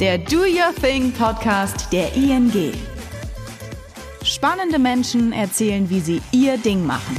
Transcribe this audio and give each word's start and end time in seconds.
der 0.00 0.18
Do 0.18 0.40
Your 0.40 0.74
Thing 0.78 1.10
Podcast 1.12 1.90
der 1.90 2.14
ING. 2.14 2.52
Spannende 4.22 4.78
Menschen 4.78 5.32
erzählen, 5.32 5.88
wie 5.88 6.00
sie 6.00 6.20
ihr 6.32 6.58
Ding 6.58 6.84
machen. 6.84 7.16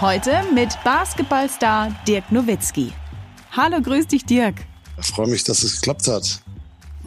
Heute 0.00 0.42
mit 0.54 0.68
Basketballstar 0.84 1.94
Dirk 2.06 2.30
Nowitzki. 2.30 2.92
Hallo, 3.52 3.80
grüß 3.80 4.08
dich, 4.08 4.26
Dirk. 4.26 4.56
Ich 5.00 5.08
freue 5.08 5.28
mich, 5.28 5.42
dass 5.44 5.62
es 5.62 5.80
geklappt 5.80 6.06
hat. 6.08 6.40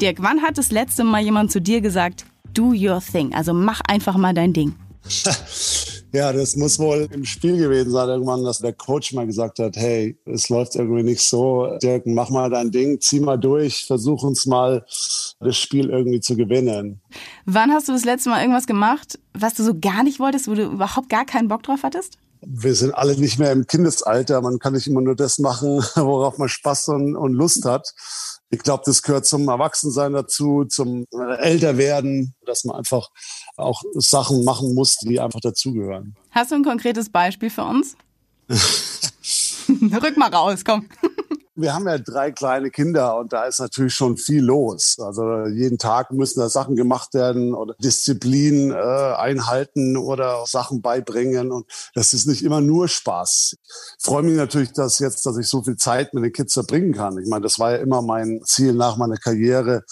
Dirk, 0.02 0.18
wann 0.22 0.42
hat 0.42 0.58
das 0.58 0.72
letzte 0.72 1.04
Mal 1.04 1.22
jemand 1.22 1.52
zu 1.52 1.62
dir 1.62 1.82
gesagt, 1.82 2.26
do 2.54 2.74
your 2.74 3.00
thing, 3.00 3.34
also 3.36 3.54
mach 3.54 3.82
einfach 3.88 4.18
mal 4.18 4.34
dein 4.34 4.54
Ding? 4.54 4.76
Ja, 6.14 6.32
das 6.32 6.56
muss 6.56 6.78
wohl 6.78 7.08
im 7.12 7.26
Spiel 7.26 7.58
gewesen 7.58 7.92
sein, 7.92 8.08
irgendwann, 8.08 8.44
dass 8.44 8.60
der 8.60 8.74
Coach 8.74 9.14
mal 9.14 9.26
gesagt 9.26 9.58
hat, 9.58 9.76
hey, 9.76 10.16
es 10.26 10.48
läuft 10.48 10.76
irgendwie 10.76 11.02
nicht 11.02 11.24
so. 11.24 11.76
Dirk, 11.82 12.06
mach 12.06 12.30
mal 12.30 12.52
dein 12.52 12.70
Ding, 12.70 13.02
zieh 13.02 13.20
mal 13.20 13.38
durch, 13.38 13.86
versuch 13.88 14.22
uns 14.22 14.46
mal 14.46 14.86
das 15.40 15.58
Spiel 15.58 15.90
irgendwie 15.90 16.20
zu 16.20 16.36
gewinnen. 16.36 17.02
Wann 17.46 17.72
hast 17.72 17.88
du 17.88 17.94
das 17.94 18.06
letzte 18.06 18.30
Mal 18.30 18.42
irgendwas 18.42 18.68
gemacht, 18.68 19.18
was 19.34 19.56
du 19.56 19.64
so 19.64 19.74
gar 19.80 20.04
nicht 20.04 20.20
wolltest, 20.20 20.48
wo 20.48 20.54
du 20.54 20.66
überhaupt 20.66 21.10
gar 21.10 21.26
keinen 21.26 21.48
Bock 21.48 21.64
drauf 21.64 21.80
hattest? 21.82 22.20
Wir 22.46 22.76
sind 22.76 22.94
alle 22.94 23.18
nicht 23.18 23.40
mehr 23.40 23.52
im 23.52 23.66
Kindesalter. 23.66 24.40
Man 24.42 24.60
kann 24.60 24.74
nicht 24.74 24.86
immer 24.86 25.02
nur 25.02 25.16
das 25.16 25.40
machen, 25.40 25.84
worauf 25.96 26.38
man 26.38 26.48
Spaß 26.48 26.90
und, 26.90 27.16
und 27.16 27.34
Lust 27.34 27.66
hat. 27.66 27.92
Ich 28.52 28.60
glaube, 28.60 28.84
das 28.86 29.02
gehört 29.02 29.26
zum 29.26 29.48
Erwachsensein 29.48 30.14
dazu, 30.14 30.66
zum 30.66 31.06
Älterwerden, 31.40 32.36
dass 32.46 32.66
man 32.66 32.76
einfach 32.76 33.10
auch 33.58 33.82
Sachen 33.94 34.44
machen 34.44 34.74
muss, 34.74 34.96
die 34.98 35.20
einfach 35.20 35.40
dazugehören. 35.40 36.16
Hast 36.32 36.52
du 36.52 36.56
ein 36.56 36.64
konkretes 36.64 37.10
Beispiel 37.10 37.50
für 37.50 37.64
uns? 37.64 37.96
Rück 39.70 40.18
mal 40.18 40.34
raus, 40.34 40.64
komm. 40.66 40.88
Wir 41.56 41.74
haben 41.76 41.88
ja 41.88 42.00
drei 42.00 42.32
kleine 42.32 42.72
Kinder 42.72 43.18
und 43.18 43.32
da 43.32 43.44
ist 43.44 43.60
natürlich 43.60 43.94
schon 43.94 44.18
viel 44.18 44.44
los. 44.44 44.98
Also 45.00 45.46
jeden 45.48 45.78
Tag 45.78 46.12
müssen 46.12 46.40
da 46.40 46.50
Sachen 46.50 46.76
gemacht 46.76 47.14
werden 47.14 47.54
oder 47.54 47.76
Disziplin 47.76 48.72
äh, 48.72 48.76
einhalten 48.76 49.96
oder 49.96 50.46
Sachen 50.48 50.82
beibringen. 50.82 51.52
Und 51.52 51.66
das 51.94 52.14
ist 52.14 52.26
nicht 52.26 52.44
immer 52.44 52.60
nur 52.60 52.88
Spaß. 52.88 53.56
Ich 54.00 54.04
freue 54.04 54.24
mich 54.24 54.36
natürlich, 54.36 54.72
dass 54.74 54.98
jetzt, 54.98 55.26
dass 55.28 55.38
ich 55.38 55.48
so 55.48 55.62
viel 55.62 55.76
Zeit 55.76 56.16
mit 56.16 56.24
den 56.24 56.34
Kids 56.34 56.54
verbringen 56.54 56.94
kann. 56.94 57.20
Ich 57.20 57.30
meine, 57.30 57.44
das 57.44 57.60
war 57.60 57.74
ja 57.74 57.78
immer 57.78 58.02
mein 58.02 58.42
Ziel 58.46 58.74
nach 58.74 58.98
meiner 58.98 59.18
Karriere, 59.18 59.84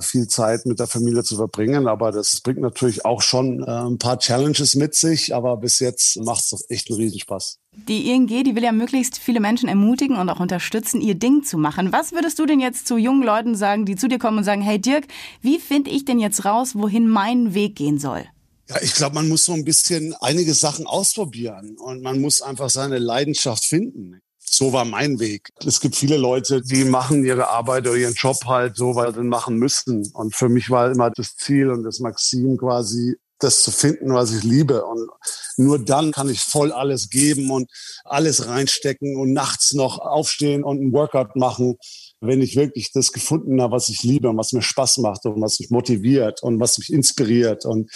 viel 0.00 0.28
Zeit 0.28 0.66
mit 0.66 0.78
der 0.78 0.86
Familie 0.86 1.24
zu 1.24 1.34
verbringen. 1.34 1.88
Aber 1.88 2.12
das 2.12 2.40
bringt 2.42 2.60
natürlich 2.60 3.04
auch 3.04 3.22
schon 3.22 3.64
äh, 3.64 3.70
ein 3.70 3.98
paar 3.98 4.20
Challenges 4.20 4.76
mit 4.76 4.94
sich. 4.94 5.34
Aber 5.34 5.56
bis 5.56 5.80
jetzt 5.80 6.20
macht 6.20 6.44
es 6.52 6.64
echt 6.68 6.90
einen 6.90 7.00
Riesenspaß. 7.00 7.58
Die 7.86 8.10
ING, 8.10 8.26
die 8.26 8.56
will 8.56 8.64
ja 8.64 8.72
möglichst 8.72 9.18
viele 9.18 9.40
Menschen 9.40 9.68
ermutigen 9.68 10.16
und 10.16 10.28
auch 10.28 10.40
unterstützen, 10.40 11.00
ihr 11.00 11.14
Ding 11.14 11.44
zu 11.44 11.58
machen. 11.58 11.92
Was 11.92 12.12
würdest 12.12 12.38
du 12.38 12.46
denn 12.46 12.60
jetzt 12.60 12.86
zu 12.86 12.96
jungen 12.96 13.22
Leuten 13.22 13.54
sagen, 13.54 13.86
die 13.86 13.94
zu 13.94 14.08
dir 14.08 14.18
kommen 14.18 14.38
und 14.38 14.44
sagen, 14.44 14.62
hey 14.62 14.80
Dirk, 14.80 15.06
wie 15.42 15.58
finde 15.58 15.90
ich 15.90 16.04
denn 16.04 16.18
jetzt 16.18 16.44
raus, 16.44 16.74
wohin 16.74 17.08
mein 17.08 17.54
Weg 17.54 17.76
gehen 17.76 17.98
soll? 17.98 18.24
Ja, 18.68 18.76
ich 18.82 18.94
glaube, 18.94 19.14
man 19.14 19.28
muss 19.28 19.44
so 19.44 19.52
ein 19.52 19.64
bisschen 19.64 20.14
einige 20.20 20.52
Sachen 20.52 20.86
ausprobieren 20.86 21.76
und 21.78 22.02
man 22.02 22.20
muss 22.20 22.42
einfach 22.42 22.68
seine 22.68 22.98
Leidenschaft 22.98 23.64
finden. 23.64 24.20
So 24.38 24.72
war 24.72 24.84
mein 24.84 25.18
Weg. 25.20 25.50
Es 25.64 25.80
gibt 25.80 25.96
viele 25.96 26.16
Leute, 26.16 26.62
die 26.62 26.84
machen 26.84 27.24
ihre 27.24 27.48
Arbeit 27.48 27.86
oder 27.86 27.96
ihren 27.96 28.14
Job 28.14 28.44
halt 28.46 28.76
so, 28.76 28.94
weil 28.94 29.14
sie 29.14 29.22
machen 29.22 29.56
müssten. 29.56 30.10
Und 30.12 30.34
für 30.34 30.48
mich 30.48 30.68
war 30.68 30.90
immer 30.90 31.10
das 31.10 31.36
Ziel 31.36 31.70
und 31.70 31.84
das 31.84 32.00
Maxim 32.00 32.56
quasi, 32.56 33.16
das 33.38 33.62
zu 33.62 33.70
finden, 33.70 34.12
was 34.12 34.32
ich 34.32 34.42
liebe. 34.42 34.84
Und 34.84 35.08
nur 35.56 35.78
dann 35.78 36.12
kann 36.12 36.28
ich 36.28 36.40
voll 36.40 36.72
alles 36.72 37.10
geben 37.10 37.50
und 37.50 37.70
alles 38.04 38.46
reinstecken 38.46 39.16
und 39.16 39.32
nachts 39.32 39.74
noch 39.74 39.98
aufstehen 39.98 40.64
und 40.64 40.80
ein 40.80 40.92
Workout 40.92 41.36
machen, 41.36 41.76
wenn 42.20 42.40
ich 42.40 42.56
wirklich 42.56 42.92
das 42.92 43.12
gefunden 43.12 43.60
habe, 43.60 43.72
was 43.72 43.88
ich 43.88 44.02
liebe 44.02 44.28
und 44.28 44.36
was 44.36 44.52
mir 44.52 44.62
Spaß 44.62 44.98
macht 44.98 45.24
und 45.24 45.40
was 45.40 45.60
mich 45.60 45.70
motiviert 45.70 46.42
und 46.42 46.60
was 46.60 46.78
mich 46.78 46.92
inspiriert. 46.92 47.64
Und 47.64 47.90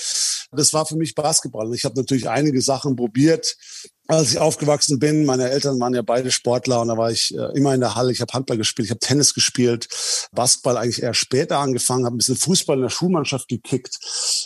das 0.52 0.72
war 0.72 0.86
für 0.86 0.96
mich 0.96 1.14
Basketball. 1.14 1.74
Ich 1.74 1.84
habe 1.84 1.96
natürlich 1.96 2.28
einige 2.28 2.62
Sachen 2.62 2.96
probiert, 2.96 3.56
als 4.16 4.32
ich 4.32 4.38
aufgewachsen 4.38 4.98
bin, 4.98 5.24
meine 5.24 5.50
Eltern 5.50 5.80
waren 5.80 5.94
ja 5.94 6.02
beide 6.02 6.30
Sportler 6.30 6.80
und 6.80 6.88
da 6.88 6.96
war 6.96 7.10
ich 7.10 7.34
äh, 7.34 7.56
immer 7.56 7.74
in 7.74 7.80
der 7.80 7.94
Halle. 7.94 8.12
Ich 8.12 8.20
habe 8.20 8.32
Handball 8.32 8.56
gespielt, 8.56 8.86
ich 8.86 8.90
habe 8.90 9.00
Tennis 9.00 9.34
gespielt, 9.34 9.88
Basketball 10.32 10.76
eigentlich 10.76 11.02
eher 11.02 11.14
später 11.14 11.58
angefangen, 11.58 12.04
habe 12.04 12.16
ein 12.16 12.18
bisschen 12.18 12.36
Fußball 12.36 12.76
in 12.76 12.82
der 12.82 12.90
Schulmannschaft 12.90 13.48
gekickt. 13.48 13.98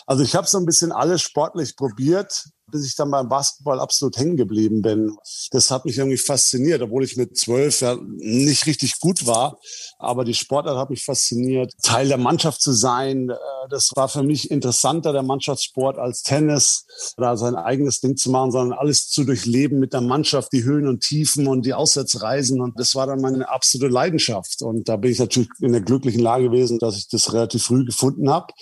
Also 0.06 0.22
ich 0.22 0.34
habe 0.34 0.46
so 0.46 0.58
ein 0.58 0.66
bisschen 0.66 0.92
alles 0.92 1.22
sportlich 1.22 1.76
probiert, 1.76 2.48
bis 2.70 2.86
ich 2.86 2.96
dann 2.96 3.10
beim 3.10 3.28
Basketball 3.28 3.80
absolut 3.80 4.16
hängen 4.16 4.36
geblieben 4.36 4.82
bin. 4.82 5.16
Das 5.50 5.70
hat 5.70 5.84
mich 5.84 5.98
irgendwie 5.98 6.16
fasziniert, 6.16 6.82
obwohl 6.82 7.04
ich 7.04 7.16
mit 7.16 7.36
zwölf 7.36 7.80
ja 7.80 7.96
nicht 8.16 8.66
richtig 8.66 8.98
gut 8.98 9.26
war. 9.26 9.58
Aber 9.98 10.24
die 10.24 10.34
Sportart 10.34 10.76
hat 10.76 10.90
mich 10.90 11.04
fasziniert. 11.04 11.72
Teil 11.82 12.08
der 12.08 12.18
Mannschaft 12.18 12.60
zu 12.60 12.72
sein, 12.72 13.30
äh, 13.30 13.34
das 13.70 13.90
war 13.94 14.08
für 14.08 14.22
mich 14.22 14.50
interessanter, 14.50 15.12
der 15.12 15.22
Mannschaftssport, 15.22 15.98
als 15.98 16.22
Tennis 16.22 16.86
oder 17.16 17.36
sein 17.36 17.54
eigenes 17.54 18.00
Ding 18.00 18.16
zu 18.16 18.30
machen, 18.30 18.50
sondern 18.50 18.78
alles 18.78 19.08
zu 19.08 19.24
durchleben 19.24 19.78
mit 19.78 19.92
der 19.92 20.00
Mannschaft, 20.00 20.52
die 20.52 20.64
Höhen 20.64 20.88
und 20.88 21.00
Tiefen 21.00 21.46
und 21.46 21.64
die 21.66 21.74
Auswärtsreisen. 21.74 22.60
Und 22.60 22.78
das 22.78 22.94
war 22.94 23.06
dann 23.06 23.20
meine 23.20 23.48
absolute 23.48 23.92
Leidenschaft. 23.92 24.62
Und 24.62 24.88
da 24.88 24.96
bin 24.96 25.12
ich 25.12 25.18
natürlich 25.18 25.48
in 25.60 25.72
der 25.72 25.82
glücklichen 25.82 26.20
Lage 26.20 26.44
gewesen, 26.44 26.78
dass 26.78 26.96
ich 26.96 27.08
das 27.08 27.32
relativ 27.32 27.64
früh 27.64 27.84
gefunden 27.84 28.30
habe 28.30 28.52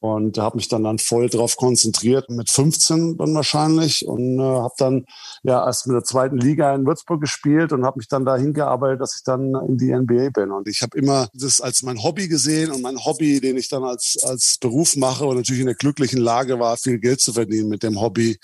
und 0.00 0.38
habe 0.38 0.56
mich 0.56 0.68
dann 0.68 0.84
dann 0.84 0.98
voll 0.98 1.28
drauf 1.28 1.56
konzentriert 1.56 2.30
mit 2.30 2.50
15 2.50 3.16
dann 3.16 3.34
wahrscheinlich 3.34 4.06
und 4.06 4.38
äh, 4.38 4.42
habe 4.42 4.74
dann 4.78 5.04
ja 5.42 5.64
erst 5.66 5.86
mit 5.88 5.96
der 5.96 6.04
zweiten 6.04 6.38
Liga 6.38 6.72
in 6.74 6.86
Würzburg 6.86 7.20
gespielt 7.20 7.72
und 7.72 7.84
habe 7.84 7.98
mich 7.98 8.06
dann 8.08 8.24
dahin 8.24 8.52
gearbeitet, 8.52 9.00
dass 9.00 9.16
ich 9.16 9.24
dann 9.24 9.54
in 9.66 9.76
die 9.76 9.92
NBA 9.92 10.30
bin 10.30 10.52
und 10.52 10.68
ich 10.68 10.82
habe 10.82 10.96
immer 10.96 11.28
das 11.34 11.60
als 11.60 11.82
mein 11.82 12.02
Hobby 12.02 12.28
gesehen 12.28 12.70
und 12.70 12.80
mein 12.80 13.04
Hobby, 13.04 13.40
den 13.40 13.56
ich 13.56 13.68
dann 13.68 13.82
als 13.82 14.18
als 14.22 14.58
Beruf 14.60 14.96
mache 14.96 15.24
und 15.24 15.36
natürlich 15.36 15.60
in 15.60 15.66
der 15.66 15.74
glücklichen 15.74 16.20
Lage 16.20 16.60
war, 16.60 16.76
viel 16.76 16.98
Geld 17.00 17.20
zu 17.20 17.32
verdienen 17.32 17.68
mit 17.68 17.82
dem 17.82 18.00
Hobby, 18.00 18.38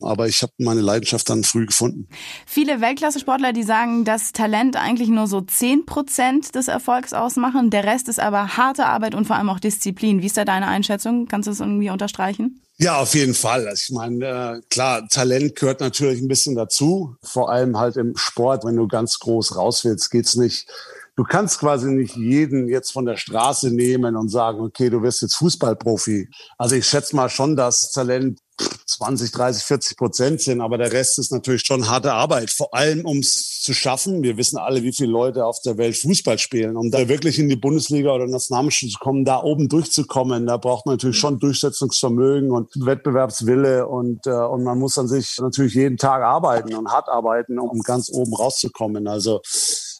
aber 0.00 0.28
ich 0.28 0.42
habe 0.42 0.52
meine 0.58 0.82
Leidenschaft 0.82 1.30
dann 1.30 1.42
früh 1.42 1.64
gefunden. 1.64 2.08
Viele 2.46 2.82
Weltklasse-Sportler, 2.82 3.54
die 3.54 3.62
sagen, 3.62 4.04
dass 4.04 4.32
Talent 4.32 4.76
eigentlich 4.76 5.08
nur 5.08 5.26
so 5.26 5.40
10 5.40 5.86
Prozent 5.86 6.54
des 6.54 6.68
Erfolgs 6.68 7.14
ausmachen, 7.14 7.70
der 7.70 7.84
Rest 7.84 8.08
ist 8.08 8.20
aber 8.20 8.58
harte 8.58 8.84
Arbeit 8.84 9.14
und 9.14 9.26
vor 9.26 9.36
allem 9.36 9.48
auch 9.48 9.60
Disziplin. 9.60 10.20
Wie 10.20 10.26
ist 10.26 10.36
da 10.36 10.44
deine 10.44 10.66
Einschätzung? 10.66 10.97
Einschätzung? 10.98 11.26
Kannst 11.26 11.46
du 11.46 11.50
das 11.50 11.60
irgendwie 11.60 11.90
unterstreichen? 11.90 12.60
Ja, 12.78 13.00
auf 13.00 13.14
jeden 13.14 13.34
Fall. 13.34 13.66
Also 13.66 13.82
ich 13.88 13.94
meine, 13.94 14.24
äh, 14.24 14.60
klar, 14.70 15.08
Talent 15.08 15.56
gehört 15.56 15.80
natürlich 15.80 16.20
ein 16.20 16.28
bisschen 16.28 16.54
dazu. 16.54 17.16
Vor 17.22 17.50
allem 17.50 17.78
halt 17.78 17.96
im 17.96 18.16
Sport, 18.16 18.64
wenn 18.64 18.76
du 18.76 18.86
ganz 18.86 19.18
groß 19.18 19.56
raus 19.56 19.84
willst, 19.84 20.10
geht's 20.10 20.36
nicht. 20.36 20.68
Du 21.16 21.24
kannst 21.24 21.58
quasi 21.58 21.90
nicht 21.90 22.14
jeden 22.14 22.68
jetzt 22.68 22.92
von 22.92 23.04
der 23.04 23.16
Straße 23.16 23.72
nehmen 23.72 24.14
und 24.14 24.28
sagen, 24.28 24.60
okay, 24.60 24.88
du 24.90 25.02
wirst 25.02 25.22
jetzt 25.22 25.34
Fußballprofi. 25.34 26.28
Also 26.56 26.76
ich 26.76 26.86
schätze 26.86 27.16
mal 27.16 27.28
schon, 27.28 27.56
dass 27.56 27.90
Talent 27.90 28.38
20, 28.86 29.30
30, 29.32 29.62
40 29.62 29.96
Prozent 29.96 30.40
sind, 30.40 30.60
aber 30.60 30.78
der 30.78 30.92
Rest 30.92 31.18
ist 31.18 31.30
natürlich 31.30 31.62
schon 31.64 31.88
harte 31.88 32.12
Arbeit. 32.12 32.50
Vor 32.50 32.74
allem, 32.74 33.04
um 33.04 33.18
es 33.18 33.58
zu 33.68 33.74
schaffen. 33.74 34.22
Wir 34.22 34.36
wissen 34.36 34.56
alle, 34.56 34.82
wie 34.82 34.92
viele 34.92 35.10
Leute 35.10 35.44
auf 35.44 35.60
der 35.60 35.76
Welt 35.76 35.96
Fußball 35.96 36.38
spielen. 36.38 36.76
Um 36.76 36.90
da 36.90 37.06
wirklich 37.08 37.38
in 37.38 37.48
die 37.48 37.56
Bundesliga 37.56 38.12
oder 38.12 38.26
Nationalmannschaft 38.26 38.92
zu 38.92 38.98
kommen, 38.98 39.24
da 39.24 39.42
oben 39.42 39.68
durchzukommen, 39.68 40.46
da 40.46 40.56
braucht 40.56 40.86
man 40.86 40.94
natürlich 40.94 41.18
schon 41.18 41.38
Durchsetzungsvermögen 41.38 42.50
und 42.50 42.70
Wettbewerbswille 42.74 43.86
und, 43.86 44.26
äh, 44.26 44.30
und 44.30 44.64
man 44.64 44.78
muss 44.78 44.96
an 44.96 45.06
sich 45.06 45.36
natürlich 45.38 45.74
jeden 45.74 45.98
Tag 45.98 46.22
arbeiten 46.22 46.74
und 46.74 46.88
hart 46.88 47.08
arbeiten, 47.08 47.58
um 47.58 47.80
ganz 47.80 48.10
oben 48.10 48.34
rauszukommen. 48.34 49.06
Also 49.06 49.40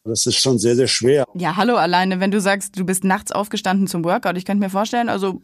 das 0.09 0.27
ist 0.27 0.41
schon 0.41 0.59
sehr, 0.59 0.77
sehr 0.77 0.89
schwer. 0.89 1.25
Ja, 1.35 1.57
hallo 1.57 1.77
alleine, 1.77 2.21
wenn 2.21 2.31
du 2.31 2.41
sagst, 2.41 2.79
du 2.79 2.85
bist 2.85 3.05
nachts 3.05 3.33
aufgestanden 3.33 3.87
zum 3.87 4.05
Workout. 4.05 4.37
Ich 4.37 4.45
könnte 4.45 4.65
mir 4.65 4.71
vorstellen, 4.71 5.09
also 5.09 5.41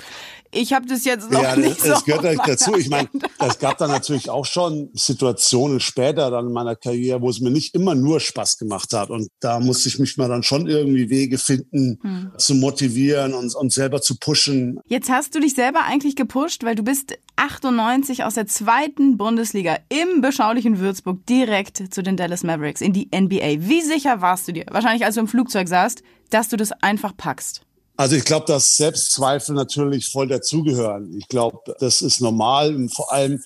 ich 0.52 0.72
habe 0.72 0.86
das 0.86 1.04
jetzt 1.04 1.30
noch 1.30 1.42
ja, 1.42 1.56
nicht 1.56 1.78
das, 1.78 1.82
so. 1.82 1.88
Das 1.90 2.04
gehört 2.04 2.24
eigentlich 2.24 2.46
dazu. 2.46 2.76
Ich 2.76 2.88
meine, 2.88 3.08
es 3.38 3.58
gab 3.58 3.78
dann 3.78 3.90
natürlich 3.90 4.30
auch 4.30 4.46
schon 4.46 4.90
Situationen 4.94 5.80
später 5.80 6.30
dann 6.30 6.46
in 6.46 6.52
meiner 6.52 6.76
Karriere, 6.76 7.20
wo 7.20 7.30
es 7.30 7.40
mir 7.40 7.50
nicht 7.50 7.74
immer 7.74 7.94
nur 7.94 8.20
Spaß 8.20 8.58
gemacht 8.58 8.92
hat. 8.92 9.10
Und 9.10 9.28
da 9.40 9.60
musste 9.60 9.88
ich 9.88 9.98
mich 9.98 10.16
mal 10.16 10.28
dann 10.28 10.42
schon 10.42 10.66
irgendwie 10.66 11.10
Wege 11.10 11.38
finden, 11.38 11.98
hm. 12.02 12.32
zu 12.38 12.54
motivieren 12.54 13.34
und, 13.34 13.54
und 13.54 13.72
selber 13.72 14.00
zu 14.00 14.16
pushen. 14.18 14.78
Jetzt 14.86 15.10
hast 15.10 15.34
du 15.34 15.40
dich 15.40 15.54
selber 15.54 15.80
eigentlich 15.84 16.16
gepusht, 16.16 16.64
weil 16.64 16.74
du 16.74 16.82
bist 16.82 17.14
98 17.36 18.24
aus 18.24 18.34
der 18.34 18.46
zweiten 18.46 19.16
Bundesliga 19.16 19.78
im 19.88 20.20
beschaulichen 20.20 20.78
Würzburg 20.78 21.26
direkt 21.26 21.92
zu 21.92 22.02
den 22.02 22.16
Dallas 22.16 22.42
Mavericks 22.44 22.80
in 22.80 22.92
die 22.92 23.08
NBA. 23.14 23.68
Wie 23.68 23.82
sicher 23.82 24.20
warst 24.20 24.48
du 24.48 24.52
dir, 24.52 24.66
wahrscheinlich 24.70 25.04
als 25.04 25.14
du 25.16 25.20
im 25.20 25.28
Flugzeug 25.28 25.68
saßt, 25.68 26.02
dass 26.30 26.48
du 26.48 26.56
das 26.56 26.72
einfach 26.72 27.16
packst? 27.16 27.62
Also 27.96 28.16
ich 28.16 28.24
glaube, 28.24 28.46
dass 28.46 28.76
Selbstzweifel 28.76 29.54
natürlich 29.54 30.10
voll 30.10 30.26
dazugehören. 30.26 31.16
Ich 31.16 31.28
glaube, 31.28 31.58
das 31.78 32.02
ist 32.02 32.20
normal. 32.20 32.74
Und 32.74 32.92
vor 32.92 33.12
allem 33.12 33.40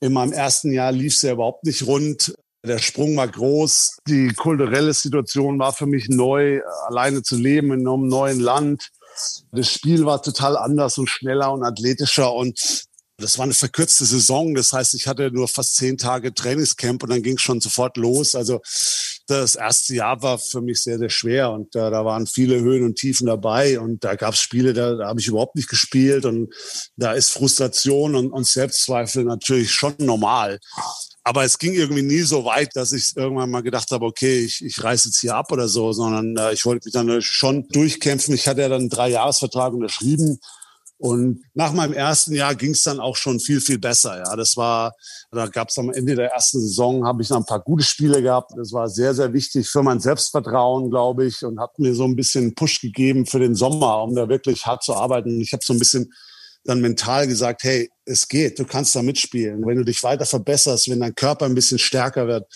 in 0.00 0.12
meinem 0.12 0.32
ersten 0.32 0.72
Jahr 0.72 0.92
lief 0.92 1.14
es 1.14 1.22
ja 1.22 1.32
überhaupt 1.32 1.64
nicht 1.64 1.86
rund. 1.86 2.34
Der 2.66 2.78
Sprung 2.78 3.16
war 3.16 3.28
groß. 3.28 3.98
Die 4.06 4.28
kulturelle 4.28 4.92
Situation 4.92 5.58
war 5.58 5.72
für 5.72 5.86
mich 5.86 6.08
neu, 6.08 6.60
alleine 6.86 7.22
zu 7.22 7.36
leben 7.36 7.72
in 7.72 7.88
einem 7.88 8.08
neuen 8.08 8.40
Land. 8.40 8.90
Das 9.52 9.70
Spiel 9.70 10.04
war 10.04 10.20
total 10.22 10.56
anders 10.56 10.98
und 10.98 11.08
schneller 11.08 11.52
und 11.52 11.62
athletischer 11.62 12.32
und 12.32 12.84
das 13.16 13.38
war 13.38 13.44
eine 13.44 13.54
verkürzte 13.54 14.04
Saison. 14.04 14.54
Das 14.54 14.72
heißt, 14.72 14.94
ich 14.94 15.06
hatte 15.06 15.30
nur 15.30 15.46
fast 15.46 15.76
zehn 15.76 15.96
Tage 15.96 16.34
Trainingscamp 16.34 17.02
und 17.02 17.10
dann 17.10 17.22
ging 17.22 17.36
es 17.36 17.42
schon 17.42 17.60
sofort 17.60 17.96
los. 17.96 18.34
Also 18.34 18.60
das 19.26 19.54
erste 19.54 19.94
Jahr 19.94 20.20
war 20.22 20.38
für 20.38 20.60
mich 20.60 20.82
sehr, 20.82 20.98
sehr 20.98 21.10
schwer 21.10 21.52
und 21.52 21.74
äh, 21.76 21.90
da 21.90 22.04
waren 22.04 22.26
viele 22.26 22.60
Höhen 22.60 22.84
und 22.84 22.96
Tiefen 22.96 23.26
dabei 23.26 23.78
und 23.78 24.02
da 24.04 24.16
gab 24.16 24.34
es 24.34 24.40
Spiele, 24.40 24.72
da, 24.72 24.94
da 24.94 25.06
habe 25.08 25.20
ich 25.20 25.28
überhaupt 25.28 25.54
nicht 25.54 25.68
gespielt 25.68 26.24
und 26.24 26.52
da 26.96 27.12
ist 27.12 27.30
Frustration 27.30 28.16
und, 28.16 28.32
und 28.32 28.46
Selbstzweifel 28.46 29.24
natürlich 29.24 29.72
schon 29.72 29.94
normal. 29.98 30.58
Aber 31.22 31.44
es 31.44 31.58
ging 31.58 31.72
irgendwie 31.72 32.02
nie 32.02 32.20
so 32.20 32.44
weit, 32.44 32.70
dass 32.74 32.92
ich 32.92 33.16
irgendwann 33.16 33.50
mal 33.50 33.62
gedacht 33.62 33.90
habe, 33.92 34.04
okay, 34.04 34.40
ich, 34.40 34.62
ich 34.62 34.82
reiße 34.82 35.08
jetzt 35.08 35.20
hier 35.20 35.36
ab 35.36 35.50
oder 35.52 35.68
so, 35.68 35.92
sondern 35.92 36.36
äh, 36.36 36.52
ich 36.52 36.66
wollte 36.66 36.86
mich 36.86 36.92
dann 36.92 37.22
schon 37.22 37.66
durchkämpfen. 37.68 38.34
Ich 38.34 38.46
hatte 38.46 38.60
ja 38.60 38.68
dann 38.68 38.82
einen 38.82 38.90
Dreijahresvertrag 38.90 39.72
unterschrieben 39.72 40.38
und 41.04 41.44
nach 41.52 41.74
meinem 41.74 41.92
ersten 41.92 42.34
Jahr 42.34 42.54
ging 42.54 42.70
es 42.70 42.82
dann 42.82 42.98
auch 42.98 43.14
schon 43.14 43.38
viel, 43.38 43.60
viel 43.60 43.78
besser. 43.78 44.22
Ja, 44.24 44.36
das 44.36 44.56
war, 44.56 44.94
da 45.30 45.48
gab 45.48 45.68
es 45.68 45.76
am 45.76 45.92
Ende 45.92 46.14
der 46.14 46.30
ersten 46.30 46.62
Saison, 46.62 47.06
habe 47.06 47.20
ich 47.20 47.28
noch 47.28 47.36
ein 47.36 47.44
paar 47.44 47.60
gute 47.60 47.84
Spiele 47.84 48.22
gehabt. 48.22 48.52
Das 48.56 48.72
war 48.72 48.88
sehr, 48.88 49.12
sehr 49.12 49.34
wichtig 49.34 49.68
für 49.68 49.82
mein 49.82 50.00
Selbstvertrauen, 50.00 50.88
glaube 50.88 51.26
ich, 51.26 51.44
und 51.44 51.60
hat 51.60 51.78
mir 51.78 51.94
so 51.94 52.04
ein 52.04 52.16
bisschen 52.16 52.54
Push 52.54 52.80
gegeben 52.80 53.26
für 53.26 53.38
den 53.38 53.54
Sommer, 53.54 54.02
um 54.02 54.14
da 54.14 54.30
wirklich 54.30 54.64
hart 54.64 54.82
zu 54.82 54.94
arbeiten. 54.94 55.42
Ich 55.42 55.52
habe 55.52 55.62
so 55.62 55.74
ein 55.74 55.78
bisschen 55.78 56.10
dann 56.64 56.80
mental 56.80 57.26
gesagt, 57.26 57.64
hey, 57.64 57.90
es 58.06 58.26
geht, 58.26 58.58
du 58.58 58.64
kannst 58.64 58.96
da 58.96 59.02
mitspielen. 59.02 59.66
Wenn 59.66 59.76
du 59.76 59.84
dich 59.84 60.02
weiter 60.02 60.24
verbesserst, 60.24 60.88
wenn 60.88 61.00
dein 61.00 61.14
Körper 61.14 61.44
ein 61.44 61.54
bisschen 61.54 61.78
stärker 61.78 62.26
wird, 62.28 62.46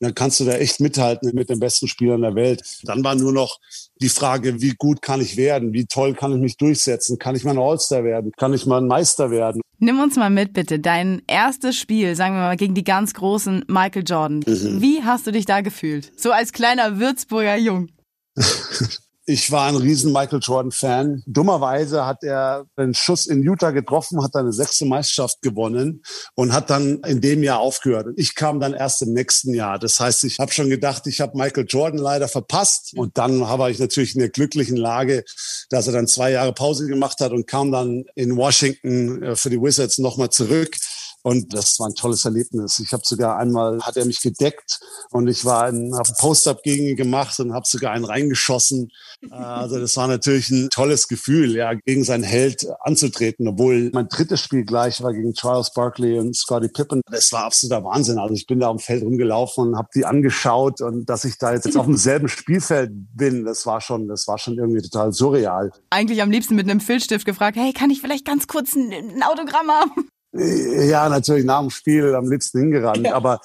dann 0.00 0.14
kannst 0.14 0.40
du 0.40 0.44
da 0.44 0.52
echt 0.52 0.80
mithalten 0.80 1.30
mit 1.34 1.50
den 1.50 1.60
besten 1.60 1.88
Spielern 1.88 2.22
der 2.22 2.34
Welt. 2.34 2.62
Dann 2.84 3.04
war 3.04 3.14
nur 3.14 3.32
noch 3.32 3.58
die 4.00 4.08
Frage, 4.08 4.60
wie 4.60 4.74
gut 4.76 5.02
kann 5.02 5.20
ich 5.20 5.36
werden? 5.36 5.72
Wie 5.72 5.86
toll 5.86 6.14
kann 6.14 6.32
ich 6.32 6.40
mich 6.40 6.56
durchsetzen? 6.56 7.18
Kann 7.18 7.36
ich 7.36 7.44
mal 7.44 7.52
ein 7.52 7.58
All-Star 7.58 8.04
werden? 8.04 8.32
Kann 8.36 8.52
ich 8.52 8.66
mal 8.66 8.80
ein 8.80 8.88
Meister 8.88 9.30
werden? 9.30 9.60
Nimm 9.78 10.00
uns 10.00 10.16
mal 10.16 10.30
mit, 10.30 10.52
bitte. 10.52 10.78
Dein 10.78 11.22
erstes 11.26 11.76
Spiel, 11.76 12.14
sagen 12.16 12.34
wir 12.34 12.40
mal, 12.40 12.56
gegen 12.56 12.74
die 12.74 12.84
ganz 12.84 13.14
großen 13.14 13.64
Michael 13.68 14.04
Jordan. 14.06 14.40
Mhm. 14.46 14.80
Wie 14.80 15.02
hast 15.02 15.26
du 15.26 15.30
dich 15.30 15.46
da 15.46 15.60
gefühlt? 15.60 16.12
So 16.16 16.32
als 16.32 16.52
kleiner 16.52 16.98
Würzburger 16.98 17.56
Jung. 17.56 17.88
Ich 19.26 19.50
war 19.50 19.68
ein 19.68 19.76
riesen 19.76 20.12
Michael 20.12 20.40
Jordan-Fan. 20.42 21.22
Dummerweise 21.26 22.04
hat 22.04 22.22
er 22.22 22.66
einen 22.76 22.92
Schuss 22.92 23.26
in 23.26 23.42
Utah 23.42 23.70
getroffen, 23.70 24.22
hat 24.22 24.36
eine 24.36 24.52
sechste 24.52 24.84
Meisterschaft 24.84 25.40
gewonnen 25.40 26.02
und 26.34 26.52
hat 26.52 26.68
dann 26.68 26.98
in 27.04 27.22
dem 27.22 27.42
Jahr 27.42 27.60
aufgehört. 27.60 28.08
Und 28.08 28.18
ich 28.18 28.34
kam 28.34 28.60
dann 28.60 28.74
erst 28.74 29.00
im 29.00 29.14
nächsten 29.14 29.54
Jahr. 29.54 29.78
Das 29.78 29.98
heißt, 29.98 30.24
ich 30.24 30.38
habe 30.38 30.52
schon 30.52 30.68
gedacht, 30.68 31.06
ich 31.06 31.22
habe 31.22 31.38
Michael 31.38 31.64
Jordan 31.66 31.98
leider 31.98 32.28
verpasst. 32.28 32.92
Und 32.96 33.16
dann 33.16 33.40
war 33.40 33.70
ich 33.70 33.78
natürlich 33.78 34.14
in 34.14 34.20
der 34.20 34.28
glücklichen 34.28 34.76
Lage, 34.76 35.24
dass 35.70 35.86
er 35.86 35.94
dann 35.94 36.06
zwei 36.06 36.30
Jahre 36.30 36.52
Pause 36.52 36.86
gemacht 36.86 37.20
hat 37.20 37.32
und 37.32 37.46
kam 37.46 37.72
dann 37.72 38.04
in 38.14 38.36
Washington 38.36 39.22
äh, 39.22 39.36
für 39.36 39.48
die 39.48 39.60
Wizards 39.60 39.96
nochmal 39.96 40.28
zurück. 40.28 40.76
Und 41.24 41.54
das 41.54 41.80
war 41.80 41.88
ein 41.88 41.94
tolles 41.94 42.26
Erlebnis. 42.26 42.78
Ich 42.80 42.92
habe 42.92 43.02
sogar 43.04 43.38
einmal, 43.38 43.80
hat 43.80 43.96
er 43.96 44.04
mich 44.04 44.20
gedeckt 44.20 44.78
und 45.10 45.26
ich 45.26 45.46
war 45.46 45.64
habe 45.64 45.74
ein 45.74 46.14
Post-up 46.18 46.62
gegen 46.62 46.86
ihn 46.86 46.96
gemacht 46.96 47.40
und 47.40 47.54
habe 47.54 47.64
sogar 47.66 47.92
einen 47.92 48.04
reingeschossen. 48.04 48.90
Äh, 49.22 49.34
also 49.34 49.80
das 49.80 49.96
war 49.96 50.06
natürlich 50.06 50.50
ein 50.50 50.68
tolles 50.68 51.08
Gefühl, 51.08 51.56
ja, 51.56 51.72
gegen 51.72 52.04
seinen 52.04 52.24
Held 52.24 52.66
anzutreten, 52.80 53.48
obwohl 53.48 53.90
mein 53.94 54.08
drittes 54.08 54.40
Spiel 54.40 54.66
gleich 54.66 55.02
war 55.02 55.14
gegen 55.14 55.32
Charles 55.32 55.72
Barkley 55.72 56.18
und 56.18 56.36
Scottie 56.36 56.68
Pippen. 56.68 57.00
Das 57.10 57.32
war 57.32 57.44
absoluter 57.44 57.82
Wahnsinn. 57.84 58.18
Also 58.18 58.34
ich 58.34 58.46
bin 58.46 58.60
da 58.60 58.68
am 58.68 58.78
Feld 58.78 59.02
rumgelaufen 59.02 59.68
und 59.68 59.78
habe 59.78 59.88
die 59.94 60.04
angeschaut 60.04 60.82
und 60.82 61.08
dass 61.08 61.24
ich 61.24 61.38
da 61.38 61.54
jetzt 61.54 61.74
auf 61.74 61.86
demselben 61.86 62.28
Spielfeld 62.28 62.90
bin, 63.14 63.46
das 63.46 63.64
war 63.64 63.80
schon, 63.80 64.08
das 64.08 64.28
war 64.28 64.36
schon 64.36 64.58
irgendwie 64.58 64.82
total 64.82 65.10
surreal. 65.12 65.72
Eigentlich 65.88 66.20
am 66.20 66.30
liebsten 66.30 66.54
mit 66.54 66.68
einem 66.68 66.80
Filzstift 66.80 67.24
gefragt, 67.24 67.56
hey, 67.56 67.72
kann 67.72 67.88
ich 67.88 68.02
vielleicht 68.02 68.26
ganz 68.26 68.46
kurz 68.46 68.74
ein 68.74 69.22
Autogramm 69.22 69.70
haben? 69.70 70.10
Ja, 70.36 71.08
natürlich 71.08 71.44
nach 71.44 71.60
dem 71.60 71.70
Spiel 71.70 72.14
am 72.14 72.30
liebsten 72.30 72.60
hingerannt. 72.60 73.06
Ja. 73.06 73.14
Aber 73.14 73.40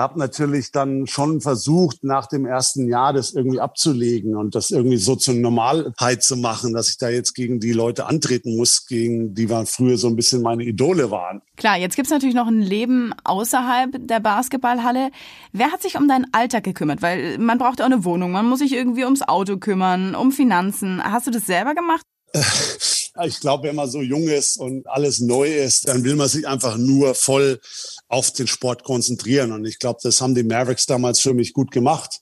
habe 0.00 0.18
natürlich 0.18 0.70
dann 0.72 1.06
schon 1.06 1.40
versucht, 1.40 2.04
nach 2.04 2.26
dem 2.26 2.46
ersten 2.46 2.88
Jahr 2.88 3.12
das 3.12 3.32
irgendwie 3.32 3.60
abzulegen 3.60 4.36
und 4.36 4.54
das 4.54 4.70
irgendwie 4.70 4.98
so 4.98 5.16
zur 5.16 5.34
Normalheit 5.34 6.22
zu 6.22 6.36
machen, 6.36 6.74
dass 6.74 6.90
ich 6.90 6.98
da 6.98 7.08
jetzt 7.08 7.34
gegen 7.34 7.60
die 7.60 7.72
Leute 7.72 8.06
antreten 8.06 8.56
muss, 8.56 8.86
gegen 8.86 9.34
die 9.34 9.48
waren 9.48 9.66
früher 9.66 9.96
so 9.96 10.08
ein 10.08 10.16
bisschen 10.16 10.42
meine 10.42 10.64
Idole 10.64 11.10
waren. 11.10 11.42
Klar, 11.56 11.78
jetzt 11.78 11.96
gibt's 11.96 12.10
natürlich 12.10 12.34
noch 12.34 12.46
ein 12.46 12.60
Leben 12.60 13.14
außerhalb 13.24 14.06
der 14.06 14.20
Basketballhalle. 14.20 15.10
Wer 15.52 15.72
hat 15.72 15.82
sich 15.82 15.96
um 15.96 16.08
deinen 16.08 16.26
Alltag 16.32 16.64
gekümmert? 16.64 17.00
Weil 17.00 17.38
man 17.38 17.58
braucht 17.58 17.78
ja 17.78 17.86
auch 17.86 17.90
eine 17.90 18.04
Wohnung, 18.04 18.32
man 18.32 18.46
muss 18.46 18.58
sich 18.58 18.72
irgendwie 18.72 19.04
ums 19.04 19.22
Auto 19.22 19.56
kümmern, 19.56 20.14
um 20.14 20.30
Finanzen. 20.30 21.02
Hast 21.02 21.26
du 21.26 21.30
das 21.30 21.46
selber 21.46 21.74
gemacht? 21.74 22.02
Ich 23.24 23.40
glaube, 23.40 23.68
wenn 23.68 23.76
man 23.76 23.90
so 23.90 24.02
jung 24.02 24.28
ist 24.28 24.58
und 24.58 24.86
alles 24.88 25.20
neu 25.20 25.52
ist, 25.52 25.88
dann 25.88 26.04
will 26.04 26.16
man 26.16 26.28
sich 26.28 26.46
einfach 26.46 26.76
nur 26.76 27.14
voll 27.14 27.60
auf 28.08 28.30
den 28.30 28.46
Sport 28.46 28.84
konzentrieren. 28.84 29.52
Und 29.52 29.64
ich 29.64 29.78
glaube, 29.78 29.98
das 30.02 30.20
haben 30.20 30.34
die 30.34 30.44
Mavericks 30.44 30.86
damals 30.86 31.20
für 31.20 31.34
mich 31.34 31.52
gut 31.52 31.70
gemacht. 31.70 32.20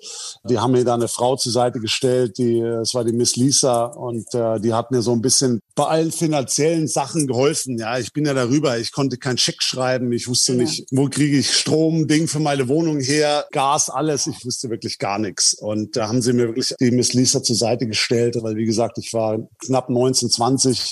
Die 0.49 0.59
haben 0.59 0.73
mir 0.73 0.85
da 0.85 0.95
eine 0.95 1.09
Frau 1.09 1.37
zur 1.37 1.53
Seite 1.53 1.81
gestellt, 1.81 2.39
die, 2.39 2.59
es 2.61 2.95
war 2.95 3.05
die 3.05 3.13
Miss 3.13 3.37
Lisa, 3.37 3.85
und 3.85 4.33
äh, 4.35 4.61
die 4.61 4.73
hat 4.73 4.91
mir 4.91 5.03
so 5.03 5.13
ein 5.13 5.21
bisschen 5.21 5.61
bei 5.75 5.85
allen 5.85 6.13
finanziellen 6.13 6.87
Sachen 6.89 7.27
geholfen. 7.27 7.79
Ja, 7.79 7.99
ich 7.99 8.13
bin 8.13 8.25
ja 8.25 8.35
darüber. 8.35 8.79
Ich 8.79 8.93
konnte 8.93 9.19
keinen 9.19 9.39
Scheck 9.39 9.63
schreiben. 9.63 10.13
Ich 10.13 10.29
wusste 10.29 10.53
ja. 10.53 10.59
nicht, 10.59 10.87
wo 10.91 11.09
kriege 11.09 11.39
ich 11.39 11.53
Strom, 11.53 12.07
Ding 12.07 12.29
für 12.29 12.41
meine 12.41 12.69
Wohnung 12.69 13.01
her, 13.01 13.47
Gas, 13.51 13.91
alles. 13.91 14.27
Ich 14.27 14.45
wusste 14.45 14.71
wirklich 14.71 14.99
gar 14.99 15.19
nichts. 15.19 15.55
Und 15.55 15.97
da 15.97 16.09
haben 16.09 16.23
sie 16.23 16.33
mir 16.33 16.49
wirklich 16.49 16.75
die 16.81 16.91
Miss 16.91 17.13
Lisa 17.13 17.43
zur 17.43 17.57
Seite 17.57 17.87
gestellt, 17.87 18.37
weil 18.41 18.57
wie 18.57 18.65
gesagt, 18.67 18.99
ich 18.99 19.13
war 19.13 19.39
knapp 19.65 19.91
19, 19.91 20.31
20 20.31 20.84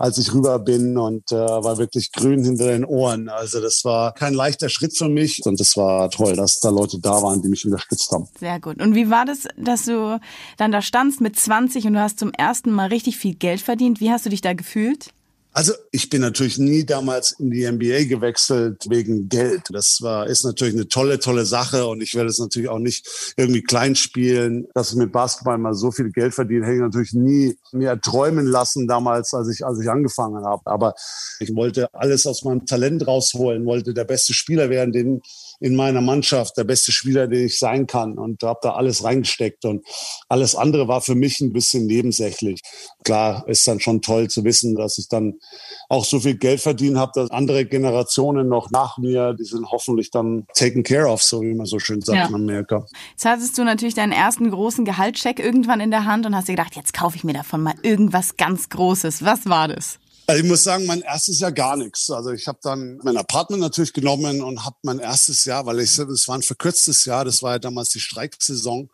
als 0.00 0.16
ich 0.16 0.32
rüber 0.32 0.58
bin 0.58 0.96
und 0.96 1.30
äh, 1.30 1.36
war 1.36 1.76
wirklich 1.76 2.10
grün 2.10 2.42
hinter 2.42 2.68
den 2.68 2.86
Ohren. 2.86 3.28
Also 3.28 3.60
das 3.60 3.84
war 3.84 4.14
kein 4.14 4.32
leichter 4.32 4.70
Schritt 4.70 4.96
für 4.96 5.10
mich 5.10 5.42
und 5.44 5.60
es 5.60 5.76
war 5.76 6.10
toll, 6.10 6.36
dass 6.36 6.58
da 6.60 6.70
Leute 6.70 6.98
da 6.98 7.22
waren, 7.22 7.42
die 7.42 7.48
mich 7.48 7.66
unterstützt 7.66 8.10
haben. 8.10 8.26
Sehr 8.38 8.60
gut. 8.60 8.80
Und 8.80 8.94
wie 8.94 9.10
war 9.10 9.26
das, 9.26 9.46
dass 9.58 9.84
du 9.84 10.18
dann 10.56 10.72
da 10.72 10.80
standst 10.80 11.20
mit 11.20 11.38
20 11.38 11.86
und 11.86 11.92
du 11.92 12.00
hast 12.00 12.18
zum 12.18 12.32
ersten 12.32 12.70
Mal 12.70 12.88
richtig 12.88 13.18
viel 13.18 13.34
Geld 13.34 13.60
verdient? 13.60 14.00
Wie 14.00 14.10
hast 14.10 14.24
du 14.24 14.30
dich 14.30 14.40
da 14.40 14.54
gefühlt? 14.54 15.12
Also 15.52 15.72
ich 15.90 16.08
bin 16.08 16.20
natürlich 16.20 16.58
nie 16.58 16.84
damals 16.84 17.32
in 17.32 17.50
die 17.50 17.68
NBA 17.68 18.04
gewechselt 18.04 18.84
wegen 18.88 19.28
Geld. 19.28 19.62
Das 19.72 20.00
war 20.00 20.28
ist 20.28 20.44
natürlich 20.44 20.74
eine 20.74 20.86
tolle, 20.86 21.18
tolle 21.18 21.44
Sache 21.44 21.86
und 21.86 22.00
ich 22.02 22.14
werde 22.14 22.30
es 22.30 22.38
natürlich 22.38 22.68
auch 22.68 22.78
nicht 22.78 23.34
irgendwie 23.36 23.62
klein 23.62 23.96
spielen, 23.96 24.68
dass 24.74 24.90
ich 24.90 24.96
mit 24.96 25.10
Basketball 25.10 25.58
mal 25.58 25.74
so 25.74 25.90
viel 25.90 26.12
Geld 26.12 26.34
verdiene, 26.34 26.64
hätte 26.66 26.76
ich 26.76 26.82
natürlich 26.82 27.12
nie 27.14 27.58
mir 27.72 28.00
träumen 28.00 28.46
lassen 28.46 28.86
damals, 28.86 29.34
als 29.34 29.48
ich 29.48 29.66
als 29.66 29.80
ich 29.80 29.90
angefangen 29.90 30.44
habe. 30.44 30.62
Aber 30.66 30.94
ich 31.40 31.54
wollte 31.56 31.92
alles 31.94 32.26
aus 32.26 32.44
meinem 32.44 32.64
Talent 32.64 33.06
rausholen, 33.08 33.66
wollte 33.66 33.92
der 33.92 34.04
beste 34.04 34.34
Spieler 34.34 34.70
werden, 34.70 34.92
den 34.92 35.20
in 35.60 35.76
meiner 35.76 36.00
Mannschaft, 36.00 36.56
der 36.56 36.64
beste 36.64 36.90
Spieler, 36.90 37.26
den 37.26 37.46
ich 37.46 37.58
sein 37.58 37.86
kann 37.86 38.18
und 38.18 38.42
habe 38.42 38.60
da 38.62 38.74
alles 38.74 39.04
reingesteckt 39.04 39.64
und 39.66 39.84
alles 40.28 40.54
andere 40.54 40.88
war 40.88 41.02
für 41.02 41.14
mich 41.14 41.40
ein 41.40 41.52
bisschen 41.52 41.86
nebensächlich. 41.86 42.62
Klar, 43.04 43.46
ist 43.46 43.66
dann 43.68 43.78
schon 43.78 44.00
toll 44.00 44.28
zu 44.28 44.42
wissen, 44.44 44.74
dass 44.74 44.96
ich 44.96 45.08
dann 45.08 45.39
auch 45.88 46.04
so 46.04 46.20
viel 46.20 46.36
Geld 46.36 46.60
verdienen 46.60 46.98
habe, 46.98 47.12
dass 47.14 47.30
andere 47.30 47.64
Generationen 47.64 48.48
noch 48.48 48.70
nach 48.70 48.98
mir, 48.98 49.34
die 49.34 49.44
sind 49.44 49.70
hoffentlich 49.70 50.10
dann 50.10 50.46
taken 50.54 50.82
care 50.82 51.08
of, 51.08 51.22
so 51.22 51.42
wie 51.42 51.54
man 51.54 51.66
so 51.66 51.78
schön 51.78 52.00
sagt 52.00 52.18
ja. 52.18 52.26
in 52.26 52.34
Amerika. 52.34 52.86
Jetzt 53.10 53.24
hattest 53.24 53.58
du 53.58 53.64
natürlich 53.64 53.94
deinen 53.94 54.12
ersten 54.12 54.50
großen 54.50 54.84
Gehaltscheck 54.84 55.40
irgendwann 55.40 55.80
in 55.80 55.90
der 55.90 56.04
Hand 56.04 56.26
und 56.26 56.36
hast 56.36 56.48
dir 56.48 56.52
gedacht, 56.52 56.76
jetzt 56.76 56.94
kaufe 56.94 57.16
ich 57.16 57.24
mir 57.24 57.32
davon 57.34 57.62
mal 57.62 57.74
irgendwas 57.82 58.36
ganz 58.36 58.68
Großes. 58.68 59.24
Was 59.24 59.46
war 59.46 59.68
das? 59.68 59.98
Also 60.30 60.44
ich 60.44 60.48
muss 60.48 60.62
sagen, 60.62 60.86
mein 60.86 61.00
erstes 61.00 61.40
Jahr 61.40 61.50
gar 61.50 61.76
nichts. 61.76 62.08
Also 62.08 62.30
ich 62.30 62.46
habe 62.46 62.60
dann 62.62 63.00
mein 63.02 63.16
Apartment 63.16 63.60
natürlich 63.60 63.92
genommen 63.92 64.42
und 64.42 64.64
habe 64.64 64.76
mein 64.82 65.00
erstes 65.00 65.44
Jahr, 65.44 65.66
weil 65.66 65.80
ich 65.80 65.96
das 65.96 66.28
war 66.28 66.36
ein 66.36 66.42
verkürztes 66.42 67.04
Jahr, 67.04 67.24
das 67.24 67.42
war 67.42 67.54
ja 67.54 67.58
damals 67.58 67.88
die 67.88 67.98
Streiksaison 67.98 68.88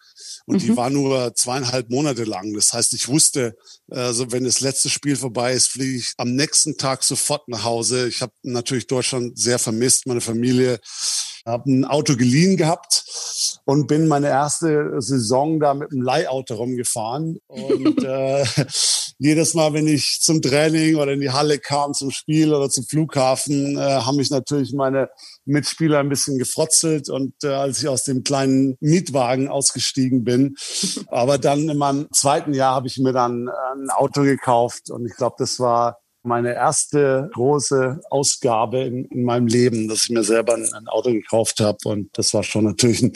und 0.47 0.55
mhm. 0.55 0.67
die 0.67 0.77
war 0.79 0.89
nur 0.89 1.35
zweieinhalb 1.35 1.91
Monate 1.91 2.25
lang. 2.25 2.55
Das 2.55 2.73
heißt, 2.73 2.95
ich 2.95 3.09
wusste, 3.09 3.55
also 3.91 4.33
wenn 4.33 4.45
das 4.45 4.61
letzte 4.61 4.89
Spiel 4.89 5.15
vorbei 5.15 5.53
ist, 5.53 5.69
fliege 5.69 5.99
ich 5.99 6.15
am 6.17 6.35
nächsten 6.35 6.79
Tag 6.79 7.03
sofort 7.03 7.49
nach 7.49 7.65
Hause. 7.65 8.09
Ich 8.09 8.23
habe 8.23 8.33
natürlich 8.43 8.87
Deutschland 8.87 9.39
sehr 9.39 9.59
vermisst, 9.59 10.07
meine 10.07 10.23
Familie 10.23 10.81
habe 11.47 11.71
ein 11.71 11.85
Auto 11.85 12.17
geliehen 12.17 12.57
gehabt 12.57 13.05
und 13.65 13.87
bin 13.87 14.09
meine 14.09 14.29
erste 14.29 15.01
Saison 15.01 15.61
da 15.61 15.75
mit 15.75 15.93
einem 15.93 16.03
Leihauto 16.03 16.55
rumgefahren. 16.55 17.39
Und 17.47 18.05
äh, 18.05 18.45
jedes 19.19 19.55
Mal, 19.55 19.73
wenn 19.73 19.87
ich 19.87 20.19
zum 20.21 20.43
Training 20.43 20.97
oder 20.97 21.13
in 21.13 21.21
die 21.21 21.31
Halle 21.31 21.59
kam, 21.59 21.95
zum 21.95 22.11
Spiel 22.11 22.53
oder 22.53 22.69
zum 22.69 22.85
Flughafen, 22.85 23.77
äh, 23.77 23.81
haben 23.81 24.17
mich 24.17 24.31
natürlich 24.31 24.73
meine 24.73 25.09
Mitspieler 25.45 26.01
ein 26.01 26.09
bisschen 26.09 26.39
gefrotzelt. 26.39 27.09
Und 27.09 27.33
äh, 27.45 27.49
als 27.49 27.79
ich 27.81 27.89
aus 27.89 28.05
dem 28.05 28.25
kleinen 28.25 28.77
Mietwagen 28.81 29.49
ausgestiegen 29.49 30.25
bin, 30.25 30.57
aber 31.09 31.39
dann 31.39 31.69
in 31.69 31.79
meinem 31.79 32.09
zweiten 32.13 32.55
Jahr 32.55 32.75
habe 32.75 32.89
ich 32.89 32.99
mir 32.99 33.13
dann 33.13 33.49
ein 33.49 33.91
Auto 33.91 34.23
gekauft. 34.23 34.91
Und 34.91 35.07
ich 35.07 35.17
glaube, 35.17 35.37
das 35.39 35.59
war 35.61 35.99
meine 36.27 36.55
erste 36.55 37.31
große 37.33 38.01
Ausgabe 38.11 38.81
in, 38.81 39.05
in, 39.07 39.25
meinem 39.25 39.47
Leben, 39.47 39.89
dass 39.89 40.05
ich 40.05 40.11
mir 40.11 40.25
selber 40.25 40.55
ein, 40.55 40.69
ein 40.73 40.89
Auto 40.89 41.11
gekauft 41.11 41.61
habe. 41.61 41.79
Und 41.85 42.11
das 42.19 42.35
war 42.35 42.43
schon 42.43 42.65
natürlich 42.65 43.03
ein, 43.03 43.13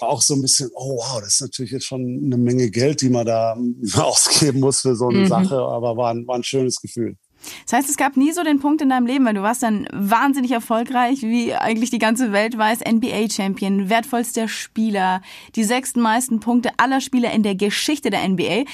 auch 0.00 0.22
so 0.22 0.34
ein 0.34 0.42
bisschen, 0.42 0.70
oh 0.74 0.96
wow, 0.96 1.20
das 1.20 1.34
ist 1.34 1.40
natürlich 1.42 1.72
jetzt 1.72 1.86
schon 1.86 2.22
eine 2.24 2.36
Menge 2.36 2.70
Geld, 2.70 3.00
die 3.00 3.10
man 3.10 3.26
da 3.26 3.56
ausgeben 3.98 4.60
muss 4.60 4.80
für 4.80 4.96
so 4.96 5.08
eine 5.08 5.20
mhm. 5.20 5.26
Sache, 5.26 5.56
aber 5.56 5.96
war 5.96 6.12
ein, 6.12 6.26
war 6.26 6.36
ein 6.36 6.44
schönes 6.44 6.80
Gefühl. 6.80 7.16
Das 7.64 7.74
heißt, 7.74 7.90
es 7.90 7.96
gab 7.96 8.16
nie 8.16 8.32
so 8.32 8.42
den 8.42 8.60
Punkt 8.60 8.82
in 8.82 8.88
deinem 8.88 9.06
Leben, 9.06 9.24
weil 9.24 9.34
du 9.34 9.42
warst 9.42 9.62
dann 9.62 9.86
wahnsinnig 9.92 10.50
erfolgreich, 10.50 11.22
wie 11.22 11.54
eigentlich 11.54 11.90
die 11.90 11.98
ganze 11.98 12.32
Welt 12.32 12.56
weiß, 12.56 12.80
NBA-Champion, 12.80 13.88
wertvollster 13.88 14.48
Spieler, 14.48 15.22
die 15.54 15.64
sechsten 15.64 16.00
meisten 16.00 16.40
Punkte 16.40 16.70
aller 16.78 17.00
Spieler 17.00 17.32
in 17.32 17.42
der 17.42 17.54
Geschichte 17.54 18.10
der 18.10 18.26
NBA. 18.28 18.64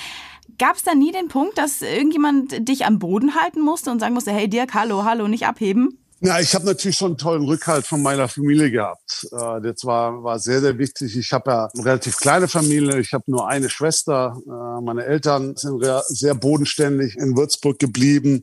Gab 0.60 0.76
es 0.76 0.82
da 0.82 0.94
nie 0.94 1.10
den 1.10 1.28
Punkt, 1.28 1.56
dass 1.56 1.80
irgendjemand 1.80 2.68
dich 2.68 2.84
am 2.84 2.98
Boden 2.98 3.34
halten 3.34 3.62
musste 3.62 3.90
und 3.90 3.98
sagen 3.98 4.12
musste, 4.12 4.30
hey 4.30 4.46
Dirk, 4.46 4.74
hallo, 4.74 5.04
hallo, 5.04 5.26
nicht 5.26 5.46
abheben? 5.46 5.98
Ja, 6.20 6.38
ich 6.38 6.54
habe 6.54 6.66
natürlich 6.66 6.98
schon 6.98 7.12
einen 7.12 7.16
tollen 7.16 7.44
Rückhalt 7.44 7.86
von 7.86 8.02
meiner 8.02 8.28
Familie 8.28 8.70
gehabt. 8.70 9.26
Äh, 9.32 9.62
das 9.62 9.86
war, 9.86 10.22
war 10.22 10.38
sehr, 10.38 10.60
sehr 10.60 10.76
wichtig. 10.76 11.16
Ich 11.16 11.32
habe 11.32 11.50
ja 11.50 11.68
eine 11.72 11.84
relativ 11.86 12.18
kleine 12.18 12.46
Familie. 12.46 13.00
Ich 13.00 13.14
habe 13.14 13.24
nur 13.26 13.48
eine 13.48 13.70
Schwester. 13.70 14.36
Äh, 14.46 14.84
meine 14.84 15.06
Eltern 15.06 15.56
sind 15.56 15.82
sehr 16.08 16.34
bodenständig 16.34 17.16
in 17.16 17.38
Würzburg 17.38 17.78
geblieben. 17.78 18.42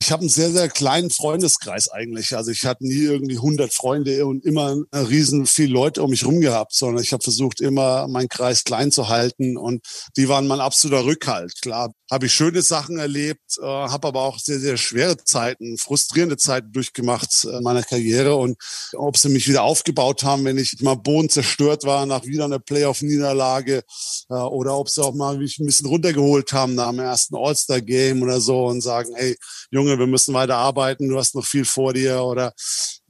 Ich 0.00 0.12
habe 0.12 0.20
einen 0.20 0.28
sehr, 0.28 0.50
sehr 0.52 0.68
kleinen 0.68 1.10
Freundeskreis 1.10 1.88
eigentlich. 1.88 2.36
Also 2.36 2.52
ich 2.52 2.64
hatte 2.64 2.86
nie 2.86 3.02
irgendwie 3.02 3.36
100 3.36 3.74
Freunde 3.74 4.26
und 4.26 4.44
immer 4.44 4.76
riesen 4.92 5.46
viele 5.46 5.72
Leute 5.72 6.02
um 6.02 6.10
mich 6.10 6.24
rum 6.24 6.40
gehabt, 6.40 6.72
sondern 6.72 7.02
ich 7.02 7.12
habe 7.12 7.22
versucht, 7.22 7.60
immer 7.60 8.06
meinen 8.06 8.28
Kreis 8.28 8.62
klein 8.62 8.92
zu 8.92 9.08
halten 9.08 9.56
und 9.56 9.84
die 10.16 10.28
waren 10.28 10.46
mein 10.46 10.60
absoluter 10.60 11.04
Rückhalt. 11.04 11.52
Klar, 11.62 11.92
habe 12.10 12.26
ich 12.26 12.32
schöne 12.32 12.62
Sachen 12.62 12.98
erlebt, 12.98 13.58
äh, 13.60 13.64
habe 13.64 14.08
aber 14.08 14.22
auch 14.22 14.38
sehr, 14.38 14.60
sehr 14.60 14.76
schwere 14.76 15.16
Zeiten, 15.16 15.76
frustrierende 15.76 16.36
Zeiten 16.36 16.72
durchgemacht 16.72 17.44
in 17.44 17.62
meiner 17.62 17.82
Karriere 17.82 18.36
und 18.36 18.56
ob 18.94 19.16
sie 19.16 19.28
mich 19.28 19.48
wieder 19.48 19.62
aufgebaut 19.62 20.22
haben, 20.22 20.44
wenn 20.44 20.58
ich 20.58 20.80
mal 20.80 20.94
Boden 20.94 21.28
zerstört 21.28 21.84
war 21.84 22.06
nach 22.06 22.24
wieder 22.24 22.44
einer 22.44 22.60
Playoff-Niederlage 22.60 23.82
äh, 24.30 24.34
oder 24.34 24.78
ob 24.78 24.88
sie 24.88 25.02
auch 25.02 25.14
mal 25.14 25.38
mich 25.38 25.58
ein 25.58 25.66
bisschen 25.66 25.86
runtergeholt 25.86 26.52
haben 26.52 26.76
nach 26.76 26.90
dem 26.90 27.00
ersten 27.00 27.36
All-Star-Game 27.36 28.22
oder 28.22 28.40
so 28.40 28.66
und 28.66 28.80
sagen, 28.80 29.12
hey, 29.14 29.36
Junge, 29.70 29.87
Junge, 29.88 29.98
wir 29.98 30.06
müssen 30.06 30.34
weiter 30.34 30.56
arbeiten, 30.56 31.08
du 31.08 31.16
hast 31.16 31.34
noch 31.34 31.46
viel 31.46 31.64
vor 31.64 31.94
dir 31.94 32.22
oder 32.22 32.52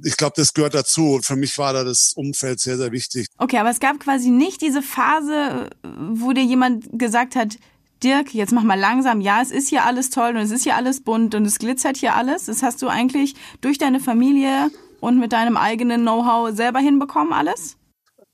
ich 0.03 0.17
glaube, 0.17 0.35
das 0.37 0.55
gehört 0.55 0.75
dazu. 0.75 1.15
Und 1.15 1.27
für 1.27 1.37
mich 1.37 1.59
war 1.59 1.73
da 1.73 1.83
das 1.85 2.13
Umfeld 2.15 2.61
sehr, 2.61 2.77
sehr 2.77 2.93
wichtig. 2.93 3.27
Okay, 3.37 3.59
aber 3.59 3.71
es 3.71 3.81
gab 3.81 3.99
quasi 3.99 4.31
nicht 4.31 4.61
diese 4.61 4.83
Phase, 4.83 5.71
wo 5.83 6.33
dir 6.33 6.45
jemand 6.45 6.87
gesagt 6.93 7.35
hat, 7.35 7.57
Dirk, 8.05 8.33
jetzt 8.33 8.53
mach 8.53 8.63
mal 8.63 8.79
langsam. 8.79 9.21
Ja, 9.21 9.43
es 9.43 9.51
ist 9.51 9.69
hier 9.69 9.85
alles 9.85 10.11
toll 10.11 10.31
und 10.31 10.37
es 10.37 10.53
ist 10.53 10.63
hier 10.63 10.77
alles 10.77 11.01
bunt 11.03 11.35
und 11.35 11.45
es 11.45 11.59
glitzert 11.59 11.97
hier 11.97 12.15
alles. 12.15 12.45
Das 12.45 12.63
hast 12.63 12.81
du 12.81 12.87
eigentlich 12.87 13.35
durch 13.61 13.77
deine 13.77 13.99
Familie 13.99 14.71
und 15.01 15.19
mit 15.19 15.33
deinem 15.33 15.57
eigenen 15.57 16.03
Know-how 16.03 16.55
selber 16.55 16.79
hinbekommen, 16.79 17.33
alles? 17.33 17.77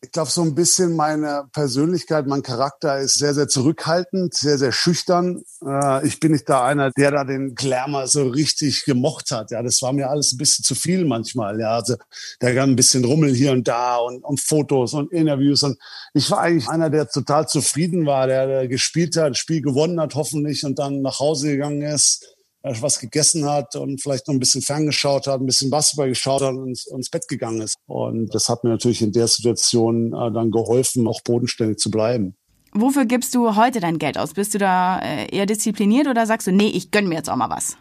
Ich 0.04 0.12
glaube, 0.12 0.30
so 0.30 0.42
ein 0.42 0.54
bisschen 0.54 0.96
meine 0.96 1.44
Persönlichkeit, 1.52 2.26
mein 2.26 2.42
Charakter 2.42 2.98
ist 2.98 3.14
sehr, 3.14 3.32
sehr 3.32 3.48
zurückhaltend, 3.48 4.34
sehr, 4.34 4.58
sehr 4.58 4.70
schüchtern. 4.70 5.42
Äh, 5.64 6.06
ich 6.06 6.20
bin 6.20 6.32
nicht 6.32 6.46
da 6.46 6.62
einer, 6.62 6.90
der 6.90 7.10
da 7.10 7.24
den 7.24 7.54
Glamour 7.54 8.06
so 8.06 8.28
richtig 8.28 8.84
gemocht 8.84 9.30
hat. 9.30 9.50
Ja, 9.50 9.62
das 9.62 9.80
war 9.80 9.94
mir 9.94 10.10
alles 10.10 10.34
ein 10.34 10.36
bisschen 10.36 10.62
zu 10.62 10.74
viel 10.74 11.06
manchmal. 11.06 11.58
Ja, 11.58 11.76
also 11.76 11.96
da 12.40 12.52
gab 12.52 12.68
ein 12.68 12.76
bisschen 12.76 13.02
Rummel 13.04 13.34
hier 13.34 13.52
und 13.52 13.66
da 13.66 13.96
und, 13.96 14.22
und 14.22 14.40
Fotos 14.40 14.92
und 14.92 15.10
Interviews. 15.10 15.62
Und 15.62 15.78
ich 16.12 16.30
war 16.30 16.40
eigentlich 16.40 16.68
einer, 16.68 16.90
der 16.90 17.08
total 17.08 17.48
zufrieden 17.48 18.04
war, 18.04 18.26
der, 18.26 18.46
der 18.46 18.68
gespielt 18.68 19.16
hat, 19.16 19.38
Spiel 19.38 19.62
gewonnen 19.62 19.98
hat, 19.98 20.14
hoffentlich 20.14 20.64
und 20.66 20.78
dann 20.78 21.00
nach 21.00 21.18
Hause 21.18 21.48
gegangen 21.48 21.80
ist 21.80 22.33
was 22.64 22.98
gegessen 22.98 23.48
hat 23.48 23.76
und 23.76 24.00
vielleicht 24.00 24.26
noch 24.26 24.34
ein 24.34 24.40
bisschen 24.40 24.62
ferngeschaut 24.62 25.26
hat, 25.26 25.40
ein 25.40 25.46
bisschen 25.46 25.70
Basketball 25.70 26.08
geschaut 26.08 26.42
hat 26.42 26.54
und 26.54 26.82
ins 26.86 27.10
Bett 27.10 27.28
gegangen 27.28 27.60
ist. 27.60 27.76
Und 27.86 28.34
das 28.34 28.48
hat 28.48 28.64
mir 28.64 28.70
natürlich 28.70 29.02
in 29.02 29.12
der 29.12 29.28
Situation 29.28 30.14
äh, 30.14 30.32
dann 30.32 30.50
geholfen, 30.50 31.06
auch 31.06 31.20
bodenständig 31.22 31.78
zu 31.78 31.90
bleiben. 31.90 32.34
Wofür 32.72 33.04
gibst 33.04 33.34
du 33.34 33.54
heute 33.54 33.80
dein 33.80 33.98
Geld 33.98 34.18
aus? 34.18 34.34
Bist 34.34 34.54
du 34.54 34.58
da 34.58 34.98
äh, 35.00 35.34
eher 35.34 35.46
diszipliniert 35.46 36.08
oder 36.08 36.26
sagst 36.26 36.46
du, 36.46 36.52
nee, 36.52 36.68
ich 36.68 36.90
gönn 36.90 37.06
mir 37.06 37.16
jetzt 37.16 37.30
auch 37.30 37.36
mal 37.36 37.50
was? 37.50 37.76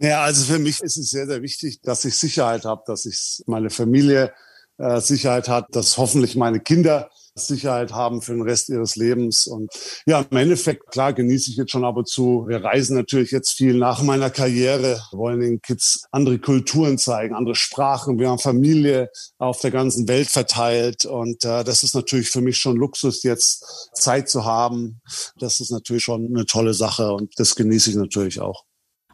Ja, 0.00 0.22
also 0.22 0.44
für 0.44 0.60
mich 0.60 0.80
ist 0.80 0.96
es 0.96 1.10
sehr, 1.10 1.26
sehr 1.26 1.42
wichtig, 1.42 1.80
dass 1.82 2.04
ich 2.04 2.18
Sicherheit 2.18 2.64
habe, 2.64 2.82
dass 2.86 3.04
ich 3.04 3.42
meine 3.46 3.68
Familie 3.68 4.32
äh, 4.78 5.00
Sicherheit 5.00 5.48
hat, 5.48 5.66
dass 5.72 5.98
hoffentlich 5.98 6.36
meine 6.36 6.60
Kinder 6.60 7.10
Sicherheit 7.46 7.92
haben 7.92 8.22
für 8.22 8.32
den 8.32 8.42
Rest 8.42 8.68
ihres 8.68 8.96
Lebens. 8.96 9.46
Und 9.46 9.70
ja, 10.06 10.24
im 10.28 10.36
Endeffekt, 10.36 10.90
klar, 10.90 11.12
genieße 11.12 11.50
ich 11.50 11.56
jetzt 11.56 11.70
schon 11.70 11.84
ab 11.84 11.96
und 11.96 12.08
zu. 12.08 12.46
Wir 12.48 12.64
reisen 12.64 12.96
natürlich 12.96 13.30
jetzt 13.30 13.52
viel 13.52 13.74
nach 13.74 14.02
meiner 14.02 14.30
Karriere, 14.30 15.00
wollen 15.12 15.40
den 15.40 15.62
Kids 15.62 16.06
andere 16.10 16.38
Kulturen 16.38 16.98
zeigen, 16.98 17.34
andere 17.34 17.54
Sprachen. 17.54 18.18
Wir 18.18 18.30
haben 18.30 18.38
Familie 18.38 19.10
auf 19.38 19.60
der 19.60 19.70
ganzen 19.70 20.08
Welt 20.08 20.28
verteilt. 20.28 21.04
Und 21.04 21.44
äh, 21.44 21.64
das 21.64 21.82
ist 21.82 21.94
natürlich 21.94 22.30
für 22.30 22.40
mich 22.40 22.58
schon 22.58 22.76
Luxus, 22.76 23.22
jetzt 23.22 23.64
Zeit 23.94 24.28
zu 24.28 24.44
haben. 24.44 25.00
Das 25.38 25.60
ist 25.60 25.70
natürlich 25.70 26.04
schon 26.04 26.26
eine 26.26 26.46
tolle 26.46 26.74
Sache 26.74 27.12
und 27.12 27.32
das 27.38 27.54
genieße 27.54 27.90
ich 27.90 27.96
natürlich 27.96 28.40
auch. 28.40 28.64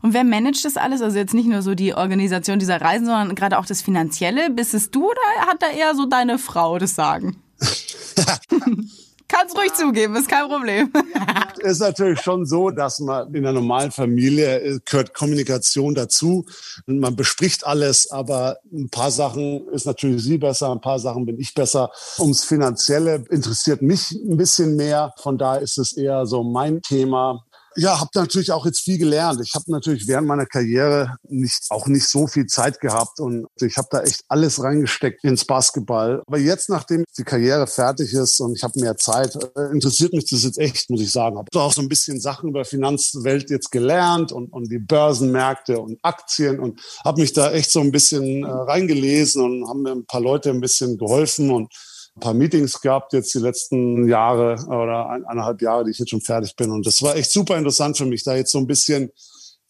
Und 0.05 0.13
wer 0.13 0.23
managt 0.23 0.67
das 0.67 0.77
alles? 0.77 1.01
Also 1.01 1.17
jetzt 1.17 1.33
nicht 1.33 1.49
nur 1.49 1.63
so 1.63 1.75
die 1.75 1.95
Organisation 1.95 2.59
dieser 2.59 2.79
Reisen, 2.79 3.07
sondern 3.07 3.35
gerade 3.35 3.59
auch 3.59 3.65
das 3.65 3.81
Finanzielle. 3.81 4.51
Bist 4.51 4.75
es 4.75 4.91
du 4.91 5.07
oder 5.07 5.47
hat 5.47 5.63
da 5.63 5.71
eher 5.71 5.95
so 5.95 6.05
deine 6.05 6.39
Frau 6.39 6.79
das 6.79 6.95
Sagen? 6.95 7.43
Kannst 9.27 9.57
ruhig 9.57 9.73
zugeben, 9.73 10.15
ist 10.17 10.29
kein 10.29 10.49
Problem. 10.49 10.93
ist 11.61 11.81
natürlich 11.81 12.21
schon 12.21 12.45
so, 12.45 12.71
dass 12.71 13.01
man 13.01 13.35
in 13.35 13.45
einer 13.45 13.55
normalen 13.55 13.91
Familie 13.91 14.61
äh, 14.61 14.81
gehört 14.85 15.15
Kommunikation 15.15 15.95
dazu. 15.95 16.45
Und 16.87 17.01
man 17.01 17.17
bespricht 17.17 17.67
alles, 17.67 18.11
aber 18.11 18.59
ein 18.73 18.91
paar 18.91 19.11
Sachen 19.11 19.67
ist 19.69 19.87
natürlich 19.87 20.23
sie 20.23 20.39
besser, 20.39 20.71
ein 20.71 20.81
paar 20.81 20.99
Sachen 20.99 21.25
bin 21.25 21.41
ich 21.41 21.55
besser. 21.55 21.91
Ums 22.19 22.45
Finanzielle 22.45 23.25
interessiert 23.31 23.81
mich 23.81 24.13
ein 24.13 24.37
bisschen 24.37 24.77
mehr. 24.77 25.15
Von 25.19 25.39
daher 25.39 25.63
ist 25.63 25.79
es 25.79 25.97
eher 25.97 26.27
so 26.27 26.43
mein 26.43 26.83
Thema. 26.83 27.45
Ja, 27.77 28.01
habe 28.01 28.11
natürlich 28.15 28.53
auch 28.53 28.67
jetzt 28.67 28.81
viel 28.81 28.99
gelernt. 28.99 29.41
Ich 29.43 29.55
habe 29.55 29.65
natürlich 29.69 30.07
während 30.07 30.29
meiner 30.29 30.47
Karriere 30.47 31.17
nicht 31.29 31.67
auch 31.71 31.87
nicht 31.87 32.07
so 32.07 32.27
viel 32.27 32.47
Zeit 32.47 32.81
gehabt 32.81 33.19
und 33.21 33.47
ich 33.61 33.77
habe 33.77 33.89
da 33.91 34.03
echt 34.03 34.25
alles 34.29 34.63
reingesteckt 34.63 35.25
ins 35.25 35.45
Basketball. 35.45 36.23
Aber 36.27 36.39
jetzt, 36.39 36.69
nachdem 36.69 37.05
die 37.19 37.25
Karriere 37.25 37.67
fertig 37.67 38.13
ist 38.13 38.41
und 38.41 38.57
ich 38.57 38.63
habe 38.63 38.79
mehr 38.79 38.97
Zeit, 38.97 39.37
äh, 39.57 39.73
interessiert 39.73 40.13
mich 40.13 40.27
das 40.31 40.45
jetzt 40.45 40.59
echt, 40.59 40.89
muss 40.91 41.01
ich 41.01 41.11
sagen. 41.11 41.37
Habe 41.37 41.49
auch 41.55 41.73
so 41.73 41.81
ein 41.81 41.89
bisschen 41.89 42.21
Sachen 42.21 42.51
über 42.51 42.65
Finanzwelt 42.65 43.51
jetzt 43.51 43.71
gelernt 43.71 44.31
und, 44.31 44.53
und 44.53 44.71
die 44.71 44.79
Börsenmärkte 44.79 45.81
und 45.81 45.99
Aktien 46.03 46.61
und 46.61 46.81
habe 47.05 47.21
mich 47.21 47.33
da 47.33 47.51
echt 47.53 47.71
so 47.71 47.81
ein 47.81 47.91
bisschen 47.91 48.45
äh, 48.45 48.49
reingelesen 48.49 49.43
und 49.43 49.69
haben 49.69 49.83
mir 49.83 49.93
ein 49.93 50.07
paar 50.07 50.21
Leute 50.21 50.51
ein 50.51 50.61
bisschen 50.61 50.97
geholfen 50.97 51.51
und 51.51 51.73
ein 52.17 52.21
paar 52.21 52.35
Meetings 52.35 52.81
gehabt 52.81 53.13
jetzt 53.13 53.35
die 53.35 53.41
letzten 53.41 54.09
Jahre 54.09 54.57
oder 54.67 55.09
eineinhalb 55.11 55.61
Jahre, 55.61 55.85
die 55.85 55.91
ich 55.91 55.99
jetzt 55.99 56.11
schon 56.11 56.21
fertig 56.21 56.55
bin. 56.55 56.71
Und 56.71 56.87
das 56.87 57.03
war 57.03 57.17
echt 57.17 57.31
super 57.31 57.59
interessant 57.59 57.99
für 57.99 58.07
mich, 58.07 58.23
da 58.23 58.37
jetzt 58.37 58.53
so 58.53 58.59
ein 58.59 58.67
bisschen 58.67 59.11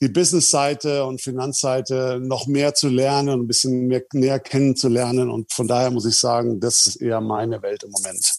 die 0.00 0.08
Business-Seite 0.08 1.04
und 1.06 1.22
Finanzseite 1.22 2.20
noch 2.20 2.46
mehr 2.46 2.74
zu 2.74 2.88
lernen 2.88 3.40
ein 3.40 3.46
bisschen 3.46 3.86
mehr 3.86 4.02
näher 4.12 4.40
kennenzulernen. 4.40 5.30
Und 5.30 5.52
von 5.52 5.66
daher 5.66 5.90
muss 5.90 6.04
ich 6.04 6.18
sagen, 6.18 6.60
das 6.60 6.86
ist 6.86 6.96
eher 6.96 7.20
meine 7.20 7.62
Welt 7.62 7.84
im 7.84 7.90
Moment. 7.90 8.30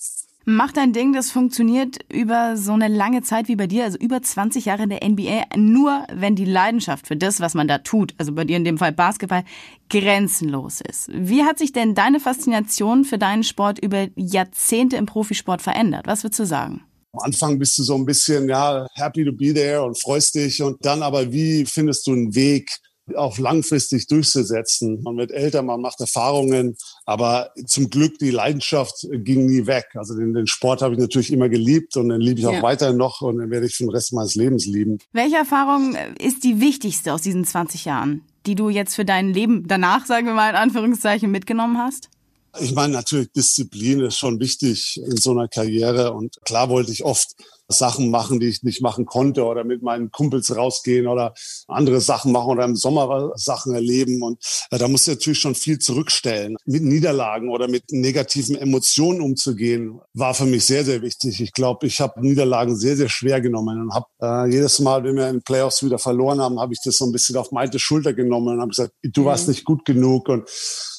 Mach 0.47 0.71
dein 0.71 0.93
Ding, 0.93 1.11
das 1.11 1.31
funktioniert 1.31 1.97
über 2.13 2.55
so 2.55 2.73
eine 2.73 2.87
lange 2.87 3.23
Zeit 3.23 3.47
wie 3.47 3.55
bei 3.55 3.65
dir, 3.65 3.83
also 3.83 3.97
über 3.97 4.21
20 4.21 4.65
Jahre 4.65 4.83
in 4.83 4.89
der 4.89 5.03
NBA, 5.03 5.57
nur 5.57 6.05
wenn 6.13 6.35
die 6.35 6.45
Leidenschaft 6.45 7.07
für 7.07 7.15
das, 7.15 7.39
was 7.39 7.55
man 7.55 7.67
da 7.67 7.79
tut, 7.79 8.13
also 8.19 8.31
bei 8.31 8.43
dir 8.43 8.57
in 8.57 8.63
dem 8.63 8.77
Fall 8.77 8.91
Basketball, 8.91 9.43
grenzenlos 9.89 10.81
ist. 10.87 11.09
Wie 11.11 11.43
hat 11.43 11.57
sich 11.57 11.71
denn 11.71 11.95
deine 11.95 12.19
Faszination 12.19 13.05
für 13.05 13.17
deinen 13.17 13.43
Sport 13.43 13.79
über 13.79 14.07
Jahrzehnte 14.15 14.97
im 14.97 15.07
Profisport 15.07 15.63
verändert? 15.63 16.05
Was 16.05 16.23
würdest 16.23 16.39
du 16.39 16.45
sagen? 16.45 16.83
Am 17.13 17.23
Anfang 17.23 17.57
bist 17.57 17.79
du 17.79 17.83
so 17.83 17.95
ein 17.95 18.05
bisschen, 18.05 18.47
ja, 18.47 18.85
happy 18.93 19.25
to 19.25 19.31
be 19.31 19.51
there 19.51 19.81
und 19.81 19.99
freust 19.99 20.35
dich 20.35 20.61
und 20.61 20.77
dann 20.85 21.01
aber, 21.01 21.31
wie 21.33 21.65
findest 21.65 22.05
du 22.05 22.11
einen 22.11 22.35
Weg, 22.35 22.69
auch 23.15 23.37
langfristig 23.37 24.07
durchzusetzen. 24.07 25.01
Man 25.03 25.17
wird 25.17 25.31
älter, 25.31 25.61
man 25.61 25.81
macht 25.81 25.99
Erfahrungen, 25.99 26.75
aber 27.05 27.51
zum 27.67 27.89
Glück 27.89 28.17
die 28.17 28.31
Leidenschaft 28.31 29.07
ging 29.11 29.45
nie 29.45 29.67
weg. 29.67 29.85
Also 29.93 30.15
den, 30.15 30.33
den 30.33 30.47
Sport 30.47 30.81
habe 30.81 30.95
ich 30.95 30.99
natürlich 30.99 31.31
immer 31.31 31.49
geliebt 31.49 31.95
und 31.97 32.09
den 32.09 32.19
liebe 32.19 32.39
ich 32.39 32.47
auch 32.47 32.53
ja. 32.53 32.63
weiterhin 32.63 32.97
noch 32.97 33.21
und 33.21 33.37
den 33.37 33.51
werde 33.51 33.67
ich 33.67 33.75
für 33.75 33.83
den 33.83 33.91
Rest 33.91 34.11
meines 34.13 34.35
Lebens 34.35 34.65
lieben. 34.65 34.97
Welche 35.13 35.35
Erfahrung 35.35 35.95
ist 36.19 36.43
die 36.43 36.59
wichtigste 36.59 37.13
aus 37.13 37.21
diesen 37.21 37.45
20 37.45 37.85
Jahren, 37.85 38.23
die 38.47 38.55
du 38.55 38.69
jetzt 38.69 38.95
für 38.95 39.05
dein 39.05 39.33
Leben 39.33 39.67
danach, 39.67 40.05
sagen 40.05 40.25
wir 40.25 40.33
mal 40.33 40.49
in 40.49 40.55
Anführungszeichen, 40.55 41.29
mitgenommen 41.29 41.77
hast? 41.77 42.09
Ich 42.59 42.73
meine, 42.73 42.93
natürlich 42.93 43.31
Disziplin 43.33 43.99
ist 43.99 44.17
schon 44.17 44.39
wichtig 44.39 44.99
in 45.05 45.17
so 45.17 45.31
einer 45.31 45.47
Karriere 45.47 46.13
und 46.13 46.37
klar 46.45 46.69
wollte 46.69 46.91
ich 46.91 47.03
oft 47.03 47.35
Sachen 47.67 48.11
machen, 48.11 48.39
die 48.39 48.47
ich 48.47 48.63
nicht 48.63 48.81
machen 48.81 49.05
konnte 49.05 49.43
oder 49.43 49.63
mit 49.63 49.81
meinen 49.81 50.11
Kumpels 50.11 50.55
rausgehen 50.55 51.07
oder 51.07 51.33
andere 51.67 52.01
Sachen 52.01 52.31
machen 52.31 52.51
oder 52.51 52.65
im 52.65 52.75
Sommer 52.75 53.31
Sachen 53.35 53.73
erleben. 53.73 54.21
Und 54.21 54.39
äh, 54.71 54.77
da 54.77 54.87
muss 54.87 55.07
ich 55.07 55.15
natürlich 55.15 55.39
schon 55.39 55.55
viel 55.55 55.79
zurückstellen. 55.79 56.55
Mit 56.65 56.83
Niederlagen 56.83 57.49
oder 57.49 57.67
mit 57.67 57.91
negativen 57.91 58.55
Emotionen 58.55 59.21
umzugehen, 59.21 59.99
war 60.13 60.33
für 60.33 60.45
mich 60.45 60.65
sehr, 60.65 60.85
sehr 60.85 61.01
wichtig. 61.01 61.41
Ich 61.41 61.53
glaube, 61.53 61.87
ich 61.87 61.99
habe 62.01 62.21
Niederlagen 62.21 62.75
sehr, 62.75 62.95
sehr 62.95 63.09
schwer 63.09 63.41
genommen 63.41 63.81
und 63.81 63.93
habe 63.93 64.05
äh, 64.21 64.51
jedes 64.51 64.79
Mal, 64.79 65.03
wenn 65.03 65.15
wir 65.15 65.29
in 65.29 65.41
Playoffs 65.41 65.83
wieder 65.83 65.99
verloren 65.99 66.39
haben, 66.41 66.59
habe 66.59 66.73
ich 66.73 66.79
das 66.83 66.97
so 66.97 67.05
ein 67.05 67.11
bisschen 67.11 67.37
auf 67.37 67.51
meine 67.51 67.79
Schulter 67.79 68.13
genommen 68.13 68.55
und 68.55 68.61
habe 68.61 68.69
gesagt, 68.69 68.93
du 69.03 69.25
warst 69.25 69.47
mhm. 69.47 69.53
nicht 69.53 69.65
gut 69.65 69.85
genug 69.85 70.29
und 70.29 70.49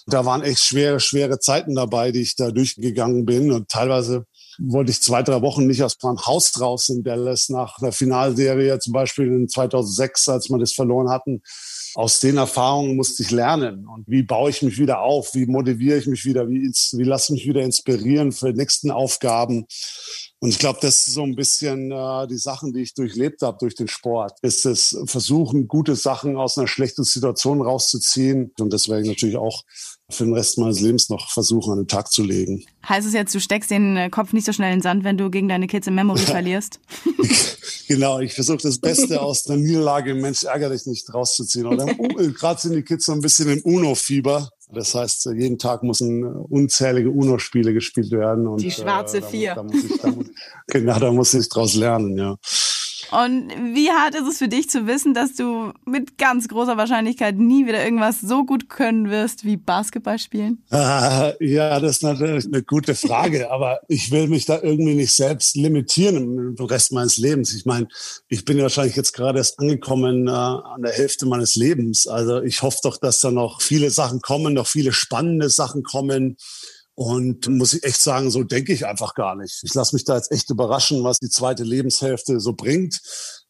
da 0.06 0.25
waren 0.25 0.42
echt 0.42 0.61
schwere, 0.61 1.00
schwere 1.00 1.38
Zeiten 1.40 1.75
dabei, 1.75 2.12
die 2.12 2.23
ich 2.23 2.37
da 2.37 2.50
durchgegangen 2.50 3.26
bin 3.26 3.52
und 3.52 3.68
teilweise 3.68 4.25
wollte 4.58 4.90
ich 4.90 5.02
zwei, 5.02 5.22
drei 5.22 5.42
Wochen 5.42 5.66
nicht 5.66 5.82
aus 5.82 5.96
meinem 6.02 6.25
Haus 6.26 6.60
raus 6.60 6.88
in 6.88 7.02
Dallas 7.02 7.48
nach 7.48 7.78
der 7.78 7.92
Finalserie, 7.92 8.78
zum 8.78 8.92
Beispiel 8.92 9.26
in 9.26 9.48
2006, 9.48 10.28
als 10.28 10.50
wir 10.50 10.58
das 10.58 10.72
verloren 10.72 11.10
hatten. 11.10 11.42
Aus 11.94 12.20
den 12.20 12.36
Erfahrungen 12.36 12.96
musste 12.96 13.22
ich 13.22 13.30
lernen. 13.30 13.86
Und 13.86 14.04
wie 14.06 14.22
baue 14.22 14.50
ich 14.50 14.60
mich 14.62 14.78
wieder 14.78 15.00
auf? 15.00 15.34
Wie 15.34 15.46
motiviere 15.46 15.98
ich 15.98 16.06
mich 16.06 16.25
wieder? 16.26 16.48
Wie, 16.48 16.70
wie 16.70 17.04
lasse 17.04 17.32
ich 17.32 17.40
mich 17.40 17.48
wieder 17.48 17.62
inspirieren 17.62 18.32
für 18.32 18.52
die 18.52 18.58
nächsten 18.58 18.90
Aufgaben? 18.90 19.66
Und 20.46 20.52
ich 20.52 20.60
glaube, 20.60 20.78
das 20.80 21.08
ist 21.08 21.14
so 21.14 21.24
ein 21.24 21.34
bisschen 21.34 21.90
äh, 21.90 22.28
die 22.28 22.38
Sachen, 22.38 22.72
die 22.72 22.82
ich 22.82 22.94
durchlebt 22.94 23.42
habe 23.42 23.58
durch 23.58 23.74
den 23.74 23.88
Sport. 23.88 24.38
Ist 24.42 24.64
es 24.64 24.96
versuchen, 25.06 25.66
gute 25.66 25.96
Sachen 25.96 26.36
aus 26.36 26.56
einer 26.56 26.68
schlechten 26.68 27.02
Situation 27.02 27.60
rauszuziehen. 27.60 28.52
Und 28.60 28.72
das 28.72 28.88
werde 28.88 29.02
ich 29.02 29.08
natürlich 29.08 29.38
auch 29.38 29.64
für 30.08 30.24
den 30.24 30.34
Rest 30.34 30.56
meines 30.58 30.78
Lebens 30.78 31.08
noch 31.08 31.32
versuchen, 31.32 31.72
an 31.72 31.78
den 31.78 31.88
Tag 31.88 32.12
zu 32.12 32.22
legen. 32.22 32.64
Heißt 32.88 33.08
es 33.08 33.12
jetzt, 33.12 33.34
du 33.34 33.40
steckst 33.40 33.72
den 33.72 33.96
äh, 33.96 34.08
Kopf 34.08 34.32
nicht 34.32 34.44
so 34.44 34.52
schnell 34.52 34.72
in 34.72 34.78
den 34.78 34.82
Sand, 34.82 35.02
wenn 35.02 35.18
du 35.18 35.30
gegen 35.30 35.48
deine 35.48 35.66
Kids 35.66 35.88
im 35.88 35.96
Memory 35.96 36.20
verlierst? 36.20 36.78
genau, 37.88 38.20
ich 38.20 38.32
versuche 38.32 38.58
das 38.58 38.78
Beste 38.78 39.20
aus 39.20 39.50
einer 39.50 39.58
Niederlage, 39.58 40.14
Mensch, 40.14 40.44
ärgere 40.44 40.70
dich 40.70 40.86
nicht, 40.86 41.12
rauszuziehen. 41.12 41.66
Oder 41.66 41.86
gerade 42.38 42.60
sind 42.60 42.74
die 42.74 42.84
Kids 42.84 43.06
so 43.06 43.12
ein 43.12 43.20
bisschen 43.20 43.48
im 43.48 43.62
UNO-Fieber. 43.62 44.48
Das 44.73 44.94
heißt, 44.94 45.26
jeden 45.37 45.58
Tag 45.58 45.82
müssen 45.82 46.25
unzählige 46.25 47.11
UNO-Spiele 47.11 47.73
gespielt 47.73 48.11
werden. 48.11 48.46
Und, 48.46 48.62
die 48.62 48.70
schwarze 48.70 49.18
äh, 49.18 49.23
Vier. 49.23 49.54
Da, 49.54 49.62
da 49.62 49.62
muss 49.62 49.85
ich, 49.85 50.00
da 50.00 50.11
muss, 50.11 50.26
genau, 50.66 50.99
da 50.99 51.12
muss 51.12 51.35
ich 51.35 51.49
draus 51.49 51.75
lernen, 51.75 52.16
ja. 52.16 52.37
Und 53.10 53.50
wie 53.75 53.90
hart 53.90 54.14
ist 54.14 54.26
es 54.26 54.38
für 54.38 54.48
dich 54.48 54.68
zu 54.68 54.86
wissen, 54.86 55.14
dass 55.14 55.34
du 55.34 55.72
mit 55.84 56.18
ganz 56.18 56.48
großer 56.48 56.76
Wahrscheinlichkeit 56.76 57.36
nie 57.36 57.66
wieder 57.66 57.84
irgendwas 57.84 58.20
so 58.20 58.44
gut 58.44 58.68
können 58.68 59.10
wirst 59.10 59.44
wie 59.44 59.56
Basketball 59.56 60.18
spielen? 60.18 60.62
Ah, 60.70 61.32
ja, 61.40 61.78
das 61.80 61.92
ist 61.92 62.02
natürlich 62.02 62.46
eine 62.46 62.62
gute 62.62 62.94
Frage, 62.94 63.50
aber 63.50 63.80
ich 63.88 64.10
will 64.10 64.28
mich 64.28 64.46
da 64.46 64.60
irgendwie 64.62 64.94
nicht 64.94 65.14
selbst 65.14 65.56
limitieren 65.56 66.56
im 66.56 66.64
Rest 66.64 66.92
meines 66.92 67.16
Lebens. 67.16 67.54
Ich 67.54 67.66
meine, 67.66 67.88
ich 68.28 68.44
bin 68.44 68.60
wahrscheinlich 68.60 68.96
jetzt 68.96 69.12
gerade 69.12 69.38
erst 69.38 69.58
angekommen 69.58 70.26
äh, 70.26 70.30
an 70.30 70.82
der 70.82 70.92
Hälfte 70.92 71.26
meines 71.26 71.54
Lebens. 71.54 72.06
Also 72.06 72.42
ich 72.42 72.62
hoffe 72.62 72.78
doch, 72.82 72.96
dass 72.96 73.20
da 73.20 73.30
noch 73.30 73.60
viele 73.60 73.90
Sachen 73.90 74.20
kommen, 74.20 74.54
noch 74.54 74.66
viele 74.66 74.92
spannende 74.92 75.48
Sachen 75.48 75.82
kommen. 75.82 76.36
Und 76.96 77.46
muss 77.48 77.74
ich 77.74 77.84
echt 77.84 78.00
sagen, 78.00 78.30
so 78.30 78.42
denke 78.42 78.72
ich 78.72 78.86
einfach 78.86 79.14
gar 79.14 79.36
nicht. 79.36 79.60
Ich 79.62 79.74
lasse 79.74 79.94
mich 79.94 80.04
da 80.04 80.16
jetzt 80.16 80.32
echt 80.32 80.48
überraschen, 80.48 81.04
was 81.04 81.18
die 81.18 81.28
zweite 81.28 81.62
Lebenshälfte 81.62 82.40
so 82.40 82.54
bringt. 82.54 83.00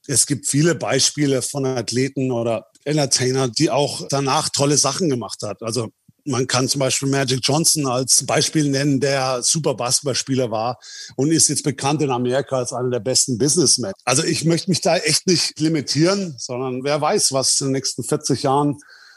Es 0.08 0.26
gibt 0.26 0.48
viele 0.48 0.74
Beispiele 0.74 1.42
von 1.42 1.64
Athleten 1.64 2.32
oder 2.32 2.66
Entertainer, 2.84 3.46
die 3.46 3.70
auch 3.70 4.08
danach 4.08 4.48
tolle 4.48 4.76
Sachen 4.76 5.08
gemacht 5.08 5.42
hat. 5.44 5.62
Also 5.62 5.90
man 6.24 6.48
kann 6.48 6.68
zum 6.68 6.80
Beispiel 6.80 7.08
Magic 7.08 7.38
Johnson 7.42 7.86
als 7.86 8.26
Beispiel 8.26 8.68
nennen, 8.68 8.98
der 8.98 9.44
super 9.44 9.74
Basketballspieler 9.74 10.50
war 10.50 10.78
und 11.14 11.30
ist 11.30 11.48
jetzt 11.48 11.62
bekannt 11.62 12.02
in 12.02 12.10
Amerika 12.10 12.56
als 12.56 12.72
einer 12.72 12.90
der 12.90 13.00
besten 13.00 13.38
Businessmen. 13.38 13.92
Also 14.04 14.24
ich 14.24 14.44
möchte 14.44 14.70
mich 14.70 14.80
da 14.80 14.96
echt 14.96 15.28
nicht 15.28 15.58
limitieren, 15.60 16.34
sondern 16.36 16.82
wer 16.82 17.00
weiß, 17.00 17.32
was 17.32 17.60
in 17.60 17.68
den 17.68 17.74
nächsten 17.74 18.02
40 18.02 18.42
Jahren 18.42 18.76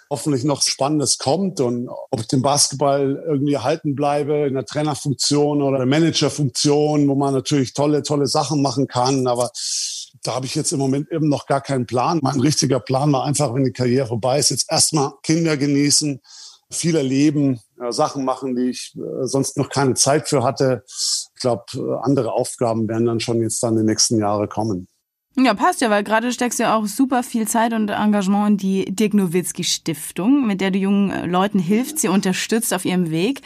hoffentlich 0.09 0.43
noch 0.43 0.61
Spannendes 0.63 1.19
kommt 1.19 1.61
und 1.61 1.87
ob 1.87 2.19
ich 2.19 2.27
den 2.27 2.41
Basketball 2.41 3.23
irgendwie 3.27 3.53
erhalten 3.53 3.95
bleibe 3.95 4.47
in 4.47 4.55
der 4.55 4.65
Trainerfunktion 4.65 5.61
oder 5.61 5.77
der 5.77 5.85
Managerfunktion, 5.85 7.07
wo 7.07 7.15
man 7.15 7.33
natürlich 7.33 7.73
tolle, 7.73 8.01
tolle 8.01 8.25
Sachen 8.25 8.61
machen 8.61 8.87
kann. 8.87 9.27
Aber 9.27 9.51
da 10.23 10.35
habe 10.35 10.47
ich 10.47 10.55
jetzt 10.55 10.71
im 10.71 10.79
Moment 10.79 11.11
eben 11.11 11.29
noch 11.29 11.45
gar 11.45 11.61
keinen 11.61 11.85
Plan. 11.85 12.19
Mein 12.23 12.39
richtiger 12.39 12.79
Plan 12.79 13.11
war 13.13 13.23
einfach, 13.23 13.53
wenn 13.53 13.63
die 13.63 13.71
Karriere 13.71 14.07
vorbei 14.07 14.39
ist, 14.39 14.49
jetzt 14.49 14.71
erstmal 14.71 15.13
Kinder 15.23 15.57
genießen, 15.57 16.19
viel 16.71 16.95
erleben, 16.95 17.59
äh, 17.79 17.91
Sachen 17.91 18.25
machen, 18.25 18.55
die 18.55 18.69
ich 18.69 18.95
äh, 18.95 19.25
sonst 19.25 19.57
noch 19.57 19.69
keine 19.69 19.93
Zeit 19.93 20.27
für 20.27 20.43
hatte. 20.43 20.83
Ich 20.87 21.41
glaube, 21.41 21.65
äh, 21.75 22.03
andere 22.03 22.33
Aufgaben 22.33 22.87
werden 22.87 23.05
dann 23.05 23.19
schon 23.19 23.41
jetzt 23.41 23.63
dann 23.63 23.77
die 23.77 23.83
nächsten 23.83 24.19
Jahre 24.19 24.47
kommen. 24.47 24.87
Ja, 25.35 25.53
passt 25.53 25.81
ja, 25.81 25.89
weil 25.89 26.03
gerade 26.03 26.31
steckst 26.31 26.59
du 26.59 26.63
ja 26.63 26.75
auch 26.75 26.85
super 26.85 27.23
viel 27.23 27.47
Zeit 27.47 27.73
und 27.73 27.89
Engagement 27.89 28.49
in 28.49 28.57
die 28.57 28.85
Dirk 28.95 29.13
Nowitzki 29.13 29.63
Stiftung, 29.63 30.45
mit 30.45 30.59
der 30.59 30.71
du 30.71 30.79
jungen 30.79 31.11
äh, 31.11 31.25
Leuten 31.25 31.59
hilfst, 31.59 31.99
sie 31.99 32.07
unterstützt 32.07 32.73
auf 32.73 32.85
ihrem 32.85 33.11
Weg. 33.11 33.41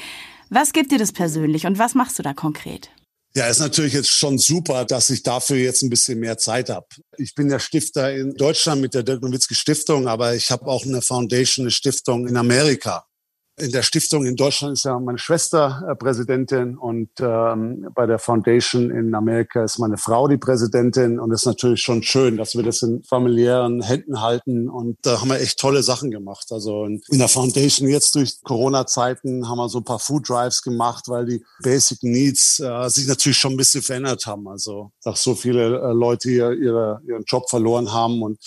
Was 0.49 0.73
gibt 0.73 0.91
dir 0.91 0.97
das 0.97 1.11
persönlich 1.11 1.65
und 1.65 1.79
was 1.79 1.95
machst 1.95 2.17
du 2.17 2.23
da 2.23 2.33
konkret? 2.33 2.89
Ja, 3.35 3.47
ist 3.47 3.59
natürlich 3.59 3.93
jetzt 3.93 4.11
schon 4.11 4.37
super, 4.37 4.85
dass 4.85 5.09
ich 5.09 5.23
dafür 5.23 5.57
jetzt 5.57 5.81
ein 5.81 5.89
bisschen 5.89 6.19
mehr 6.19 6.37
Zeit 6.37 6.69
habe. 6.69 6.85
Ich 7.17 7.33
bin 7.33 7.49
der 7.49 7.57
Stifter 7.57 8.13
in 8.13 8.35
Deutschland 8.35 8.79
mit 8.79 8.93
der 8.93 9.01
Dirk 9.01 9.23
Nowitzki 9.23 9.55
Stiftung, 9.55 10.07
aber 10.07 10.35
ich 10.35 10.51
habe 10.51 10.67
auch 10.67 10.85
eine 10.85 11.01
Foundation, 11.01 11.63
eine 11.63 11.71
Stiftung 11.71 12.27
in 12.27 12.37
Amerika. 12.37 13.05
In 13.55 13.71
der 13.71 13.83
Stiftung 13.83 14.25
in 14.25 14.35
Deutschland 14.35 14.73
ist 14.73 14.85
ja 14.85 14.97
meine 14.97 15.19
Schwester 15.19 15.83
äh, 15.87 15.95
Präsidentin 15.95 16.75
und 16.75 17.09
ähm, 17.19 17.87
bei 17.93 18.07
der 18.07 18.17
Foundation 18.17 18.89
in 18.89 19.13
Amerika 19.13 19.63
ist 19.63 19.77
meine 19.77 19.97
Frau 19.97 20.27
die 20.27 20.39
Präsidentin 20.39 21.19
und 21.19 21.31
es 21.31 21.41
ist 21.41 21.45
natürlich 21.45 21.81
schon 21.81 22.01
schön, 22.01 22.35
dass 22.35 22.55
wir 22.55 22.63
das 22.63 22.81
in 22.81 23.03
familiären 23.03 23.83
Händen 23.83 24.21
halten 24.21 24.69
und 24.69 24.97
da 25.03 25.21
haben 25.21 25.29
wir 25.29 25.39
echt 25.39 25.59
tolle 25.59 25.83
Sachen 25.83 26.09
gemacht. 26.09 26.47
Also 26.49 26.85
in 26.85 27.01
der 27.11 27.27
Foundation 27.27 27.87
jetzt 27.87 28.15
durch 28.15 28.41
Corona-Zeiten 28.41 29.47
haben 29.47 29.59
wir 29.59 29.69
so 29.69 29.81
ein 29.81 29.83
paar 29.83 29.99
Food 29.99 30.29
Drives 30.29 30.63
gemacht, 30.63 31.03
weil 31.07 31.25
die 31.27 31.45
Basic 31.61 32.01
Needs 32.01 32.59
äh, 32.59 32.89
sich 32.89 33.05
natürlich 33.05 33.37
schon 33.37 33.53
ein 33.53 33.57
bisschen 33.57 33.83
verändert 33.83 34.25
haben. 34.25 34.47
Also 34.47 34.91
dass 35.03 35.21
so 35.21 35.35
viele 35.35 35.79
äh, 35.79 35.93
Leute 35.93 36.27
hier 36.27 36.53
ihre, 36.53 37.01
ihren 37.07 37.23
Job 37.27 37.47
verloren 37.51 37.93
haben 37.93 38.23
und 38.23 38.39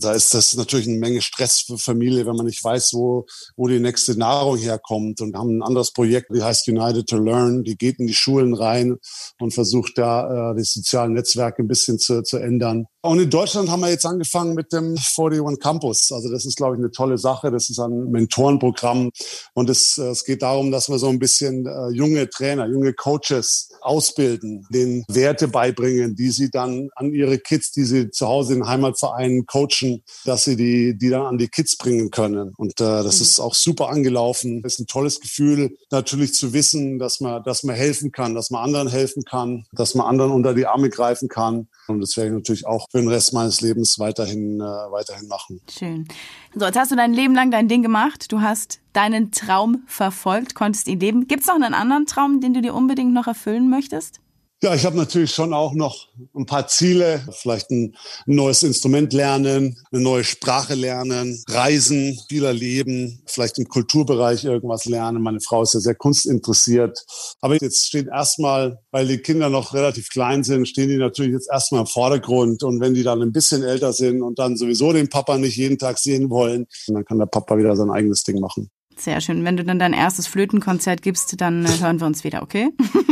da 0.00 0.14
ist 0.14 0.32
das 0.32 0.54
natürlich 0.54 0.88
eine 0.88 0.96
Menge 0.96 1.20
Stress 1.20 1.60
für 1.60 1.76
Familie, 1.76 2.24
wenn 2.24 2.36
man 2.36 2.46
nicht 2.46 2.64
weiß, 2.64 2.94
wo, 2.94 3.26
wo 3.54 3.68
die 3.68 3.80
nächste 3.80 4.18
Nahrung 4.18 4.45
Erfahrung 4.46 4.58
herkommt 4.58 5.20
und 5.20 5.36
haben 5.36 5.58
ein 5.58 5.62
anderes 5.62 5.92
Projekt, 5.92 6.30
die 6.34 6.42
heißt 6.42 6.68
United 6.68 7.06
to 7.08 7.18
Learn. 7.18 7.64
Die 7.64 7.76
geht 7.76 7.98
in 7.98 8.06
die 8.06 8.14
Schulen 8.14 8.54
rein 8.54 8.96
und 9.40 9.52
versucht 9.52 9.98
da 9.98 10.52
äh, 10.52 10.56
die 10.56 10.62
sozialen 10.62 11.14
Netzwerke 11.14 11.62
ein 11.62 11.68
bisschen 11.68 11.98
zu, 11.98 12.22
zu 12.22 12.38
ändern. 12.38 12.86
Und 13.06 13.20
in 13.20 13.30
Deutschland 13.30 13.70
haben 13.70 13.80
wir 13.80 13.90
jetzt 13.90 14.04
angefangen 14.04 14.54
mit 14.54 14.72
dem 14.72 14.96
41 14.96 15.60
Campus. 15.60 16.10
Also 16.12 16.30
das 16.30 16.44
ist, 16.44 16.56
glaube 16.56 16.76
ich, 16.76 16.80
eine 16.80 16.90
tolle 16.90 17.18
Sache. 17.18 17.50
Das 17.50 17.70
ist 17.70 17.78
ein 17.78 18.10
Mentorenprogramm. 18.10 19.10
Und 19.54 19.70
es, 19.70 19.96
es 19.98 20.24
geht 20.24 20.42
darum, 20.42 20.70
dass 20.70 20.88
wir 20.88 20.98
so 20.98 21.08
ein 21.08 21.18
bisschen 21.18 21.66
äh, 21.66 21.88
junge 21.90 22.28
Trainer, 22.28 22.66
junge 22.66 22.92
Coaches 22.92 23.70
ausbilden, 23.80 24.66
den 24.70 25.04
Werte 25.08 25.48
beibringen, 25.48 26.16
die 26.16 26.30
sie 26.30 26.50
dann 26.50 26.88
an 26.96 27.12
ihre 27.12 27.38
Kids, 27.38 27.72
die 27.72 27.84
sie 27.84 28.10
zu 28.10 28.26
Hause 28.26 28.54
in 28.54 28.66
Heimatvereinen 28.66 29.46
coachen, 29.46 30.02
dass 30.24 30.44
sie 30.44 30.56
die, 30.56 30.96
die 30.98 31.08
dann 31.10 31.22
an 31.22 31.38
die 31.38 31.48
Kids 31.48 31.76
bringen 31.76 32.10
können. 32.10 32.52
Und 32.56 32.80
äh, 32.80 32.84
das 32.84 33.16
mhm. 33.16 33.22
ist 33.22 33.40
auch 33.40 33.54
super 33.54 33.88
angelaufen. 33.88 34.62
Es 34.64 34.74
ist 34.74 34.80
ein 34.80 34.86
tolles 34.86 35.20
Gefühl, 35.20 35.76
natürlich 35.90 36.34
zu 36.34 36.52
wissen, 36.52 36.98
dass 36.98 37.20
man, 37.20 37.42
dass 37.44 37.62
man 37.62 37.76
helfen 37.76 38.12
kann, 38.12 38.34
dass 38.34 38.50
man 38.50 38.64
anderen 38.64 38.88
helfen 38.88 39.24
kann, 39.24 39.64
dass 39.72 39.94
man 39.94 40.06
anderen 40.06 40.32
unter 40.32 40.54
die 40.54 40.66
Arme 40.66 40.90
greifen 40.90 41.28
kann. 41.28 41.68
Und 41.88 42.00
das 42.00 42.16
werde 42.16 42.30
ich 42.30 42.34
natürlich 42.34 42.66
auch 42.66 42.88
für 42.96 43.02
den 43.02 43.10
Rest 43.10 43.34
meines 43.34 43.60
Lebens 43.60 43.98
weiterhin, 43.98 44.58
äh, 44.58 44.64
weiterhin 44.64 45.28
machen. 45.28 45.60
Schön. 45.70 46.08
So, 46.54 46.64
jetzt 46.64 46.78
hast 46.78 46.92
du 46.92 46.96
dein 46.96 47.12
Leben 47.12 47.34
lang 47.34 47.50
dein 47.50 47.68
Ding 47.68 47.82
gemacht. 47.82 48.32
Du 48.32 48.40
hast 48.40 48.80
deinen 48.94 49.32
Traum 49.32 49.82
verfolgt, 49.86 50.54
konntest 50.54 50.88
ihn 50.88 50.98
leben. 50.98 51.28
Gibt 51.28 51.42
es 51.42 51.48
noch 51.48 51.56
einen 51.56 51.74
anderen 51.74 52.06
Traum, 52.06 52.40
den 52.40 52.54
du 52.54 52.62
dir 52.62 52.72
unbedingt 52.72 53.12
noch 53.12 53.26
erfüllen 53.26 53.68
möchtest? 53.68 54.20
Ja, 54.62 54.74
ich 54.74 54.86
habe 54.86 54.96
natürlich 54.96 55.32
schon 55.32 55.52
auch 55.52 55.74
noch 55.74 56.08
ein 56.34 56.46
paar 56.46 56.66
Ziele. 56.66 57.20
Vielleicht 57.30 57.70
ein 57.70 57.94
neues 58.24 58.62
Instrument 58.62 59.12
lernen, 59.12 59.78
eine 59.92 60.00
neue 60.00 60.24
Sprache 60.24 60.74
lernen, 60.74 61.42
reisen, 61.46 62.18
viel 62.30 62.42
erleben, 62.42 63.22
vielleicht 63.26 63.58
im 63.58 63.68
Kulturbereich 63.68 64.44
irgendwas 64.44 64.86
lernen. 64.86 65.22
Meine 65.22 65.40
Frau 65.40 65.62
ist 65.62 65.74
ja 65.74 65.80
sehr 65.80 65.94
kunstinteressiert. 65.94 67.04
Aber 67.42 67.54
jetzt 67.56 67.86
steht 67.86 68.06
erstmal, 68.06 68.78
weil 68.92 69.06
die 69.06 69.18
Kinder 69.18 69.50
noch 69.50 69.74
relativ 69.74 70.08
klein 70.08 70.42
sind, 70.42 70.66
stehen 70.66 70.88
die 70.88 70.96
natürlich 70.96 71.32
jetzt 71.32 71.50
erstmal 71.52 71.82
im 71.82 71.86
Vordergrund. 71.86 72.62
Und 72.62 72.80
wenn 72.80 72.94
die 72.94 73.02
dann 73.02 73.20
ein 73.20 73.32
bisschen 73.32 73.62
älter 73.62 73.92
sind 73.92 74.22
und 74.22 74.38
dann 74.38 74.56
sowieso 74.56 74.90
den 74.94 75.10
Papa 75.10 75.36
nicht 75.36 75.58
jeden 75.58 75.76
Tag 75.76 75.98
sehen 75.98 76.30
wollen, 76.30 76.66
dann 76.86 77.04
kann 77.04 77.18
der 77.18 77.26
Papa 77.26 77.58
wieder 77.58 77.76
sein 77.76 77.90
eigenes 77.90 78.22
Ding 78.22 78.40
machen. 78.40 78.70
Sehr 78.98 79.20
schön. 79.20 79.44
Wenn 79.44 79.56
du 79.56 79.64
dann 79.64 79.78
dein 79.78 79.92
erstes 79.92 80.26
Flötenkonzert 80.26 81.02
gibst, 81.02 81.40
dann 81.40 81.66
äh, 81.66 81.80
hören 81.80 82.00
wir 82.00 82.06
uns 82.06 82.24
wieder, 82.24 82.42
okay? 82.42 82.70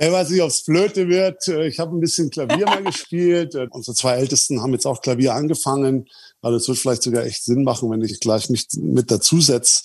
Ich 0.00 0.12
weiß 0.12 0.30
nicht, 0.30 0.42
ob 0.42 0.48
es 0.48 0.60
Flöte 0.60 1.08
wird. 1.08 1.48
Äh, 1.48 1.66
ich 1.66 1.80
habe 1.80 1.96
ein 1.96 1.98
bisschen 1.98 2.30
Klavier 2.30 2.66
mal 2.66 2.84
gespielt. 2.84 3.56
Äh, 3.56 3.66
unsere 3.72 3.96
zwei 3.96 4.12
Ältesten 4.12 4.62
haben 4.62 4.72
jetzt 4.72 4.86
auch 4.86 5.02
Klavier 5.02 5.34
angefangen. 5.34 6.06
Also 6.40 6.56
es 6.56 6.68
wird 6.68 6.78
vielleicht 6.78 7.02
sogar 7.02 7.24
echt 7.24 7.42
Sinn 7.42 7.64
machen, 7.64 7.90
wenn 7.90 8.00
ich 8.02 8.20
gleich 8.20 8.48
mich 8.48 8.68
mit 8.76 9.10
dazu 9.10 9.40
setze. 9.40 9.82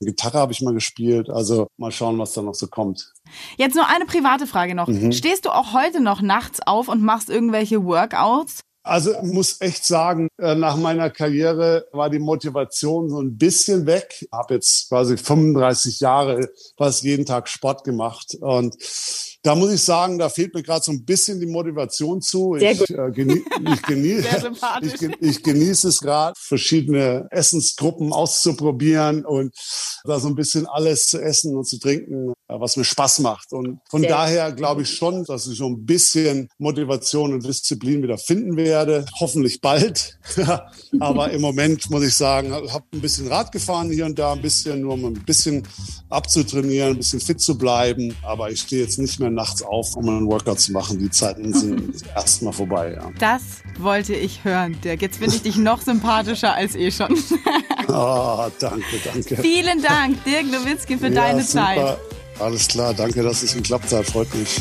Gitarre 0.00 0.38
habe 0.38 0.52
ich 0.52 0.60
mal 0.60 0.72
gespielt. 0.72 1.30
Also 1.30 1.66
mal 1.78 1.90
schauen, 1.90 2.16
was 2.18 2.32
da 2.32 2.42
noch 2.42 2.54
so 2.54 2.68
kommt. 2.68 3.12
Jetzt 3.56 3.74
nur 3.74 3.88
eine 3.88 4.06
private 4.06 4.46
Frage 4.46 4.76
noch. 4.76 4.86
Mhm. 4.86 5.10
Stehst 5.10 5.46
du 5.46 5.50
auch 5.50 5.72
heute 5.72 6.00
noch 6.00 6.22
nachts 6.22 6.60
auf 6.64 6.86
und 6.86 7.02
machst 7.02 7.28
irgendwelche 7.28 7.84
Workouts? 7.84 8.60
Also 8.86 9.20
muss 9.22 9.60
echt 9.60 9.84
sagen, 9.84 10.28
äh, 10.38 10.54
nach 10.54 10.76
meiner 10.76 11.10
Karriere 11.10 11.88
war 11.90 12.08
die 12.08 12.20
Motivation 12.20 13.10
so 13.10 13.20
ein 13.20 13.36
bisschen 13.36 13.84
weg. 13.84 14.28
Habe 14.30 14.54
jetzt 14.54 14.88
quasi 14.88 15.16
35 15.16 15.98
Jahre 15.98 16.48
fast 16.78 17.02
jeden 17.02 17.26
Tag 17.26 17.48
Sport 17.48 17.82
gemacht 17.82 18.36
und 18.40 18.76
da 19.46 19.54
muss 19.54 19.72
ich 19.72 19.80
sagen, 19.80 20.18
da 20.18 20.28
fehlt 20.28 20.54
mir 20.54 20.62
gerade 20.64 20.82
so 20.82 20.90
ein 20.90 21.04
bisschen 21.04 21.38
die 21.38 21.46
Motivation 21.46 22.20
zu. 22.20 22.56
Sehr 22.58 22.72
ich, 22.72 22.78
gut. 22.80 22.90
Äh, 22.90 23.12
genie 23.12 23.44
ich, 23.72 23.82
genie 23.82 24.24
ich, 24.82 25.02
ich, 25.20 25.42
genieße 25.44 25.86
es 25.86 26.00
gerade, 26.00 26.34
verschiedene 26.36 27.28
Essensgruppen 27.30 28.12
auszuprobieren 28.12 29.24
und 29.24 29.54
da 30.02 30.18
so 30.18 30.26
ein 30.26 30.34
bisschen 30.34 30.66
alles 30.66 31.06
zu 31.06 31.20
essen 31.20 31.54
und 31.54 31.64
zu 31.64 31.78
trinken, 31.78 32.30
äh, 32.48 32.58
was 32.58 32.76
mir 32.76 32.82
Spaß 32.82 33.20
macht. 33.20 33.52
Und 33.52 33.78
von 33.88 34.00
Sehr 34.00 34.10
daher 34.10 34.50
glaube 34.50 34.82
ich 34.82 34.90
schon, 34.90 35.22
dass 35.22 35.46
ich 35.46 35.58
so 35.58 35.68
ein 35.68 35.86
bisschen 35.86 36.48
Motivation 36.58 37.32
und 37.32 37.46
Disziplin 37.46 38.02
wieder 38.02 38.18
finden 38.18 38.56
werde. 38.56 39.06
Hoffentlich 39.20 39.60
bald. 39.60 40.18
Aber 40.98 41.30
im 41.30 41.40
Moment 41.40 41.88
muss 41.88 42.02
ich 42.02 42.16
sagen, 42.16 42.52
habe 42.52 42.84
ein 42.92 43.00
bisschen 43.00 43.28
Rad 43.28 43.52
gefahren 43.52 43.92
hier 43.92 44.06
und 44.06 44.18
da, 44.18 44.32
ein 44.32 44.42
bisschen, 44.42 44.80
nur 44.80 44.94
um 44.94 45.04
ein 45.04 45.24
bisschen 45.24 45.62
abzutrainieren, 46.08 46.90
ein 46.90 46.96
bisschen 46.96 47.20
fit 47.20 47.40
zu 47.40 47.56
bleiben. 47.56 48.16
Aber 48.24 48.50
ich 48.50 48.62
stehe 48.62 48.82
jetzt 48.82 48.98
nicht 48.98 49.20
mehr 49.20 49.35
nachts 49.36 49.62
auf, 49.62 49.94
um 49.94 50.08
einen 50.08 50.26
Workout 50.26 50.58
zu 50.58 50.72
machen. 50.72 50.98
Die 50.98 51.10
Zeiten 51.10 51.52
sind 51.52 52.02
erstmal 52.16 52.52
vorbei. 52.52 52.94
Ja. 52.94 53.10
Das 53.18 53.42
wollte 53.78 54.14
ich 54.14 54.44
hören, 54.44 54.76
Dirk. 54.82 55.02
Jetzt 55.02 55.18
finde 55.18 55.36
ich 55.36 55.42
dich 55.42 55.56
noch 55.56 55.80
sympathischer 55.80 56.54
als 56.54 56.74
eh 56.74 56.90
schon. 56.90 57.16
oh, 57.88 58.46
danke, 58.58 58.84
danke. 59.04 59.36
Vielen 59.36 59.82
Dank, 59.82 60.24
Dirk 60.24 60.50
Nowitzki, 60.50 60.98
für 60.98 61.08
ja, 61.08 61.14
deine 61.14 61.42
super. 61.42 61.64
Zeit. 61.64 61.98
Alles 62.40 62.68
klar, 62.68 62.92
danke, 62.92 63.22
dass 63.22 63.42
es 63.42 63.54
geklappt 63.54 63.92
hat. 63.92 64.06
Freut 64.06 64.34
mich. 64.34 64.60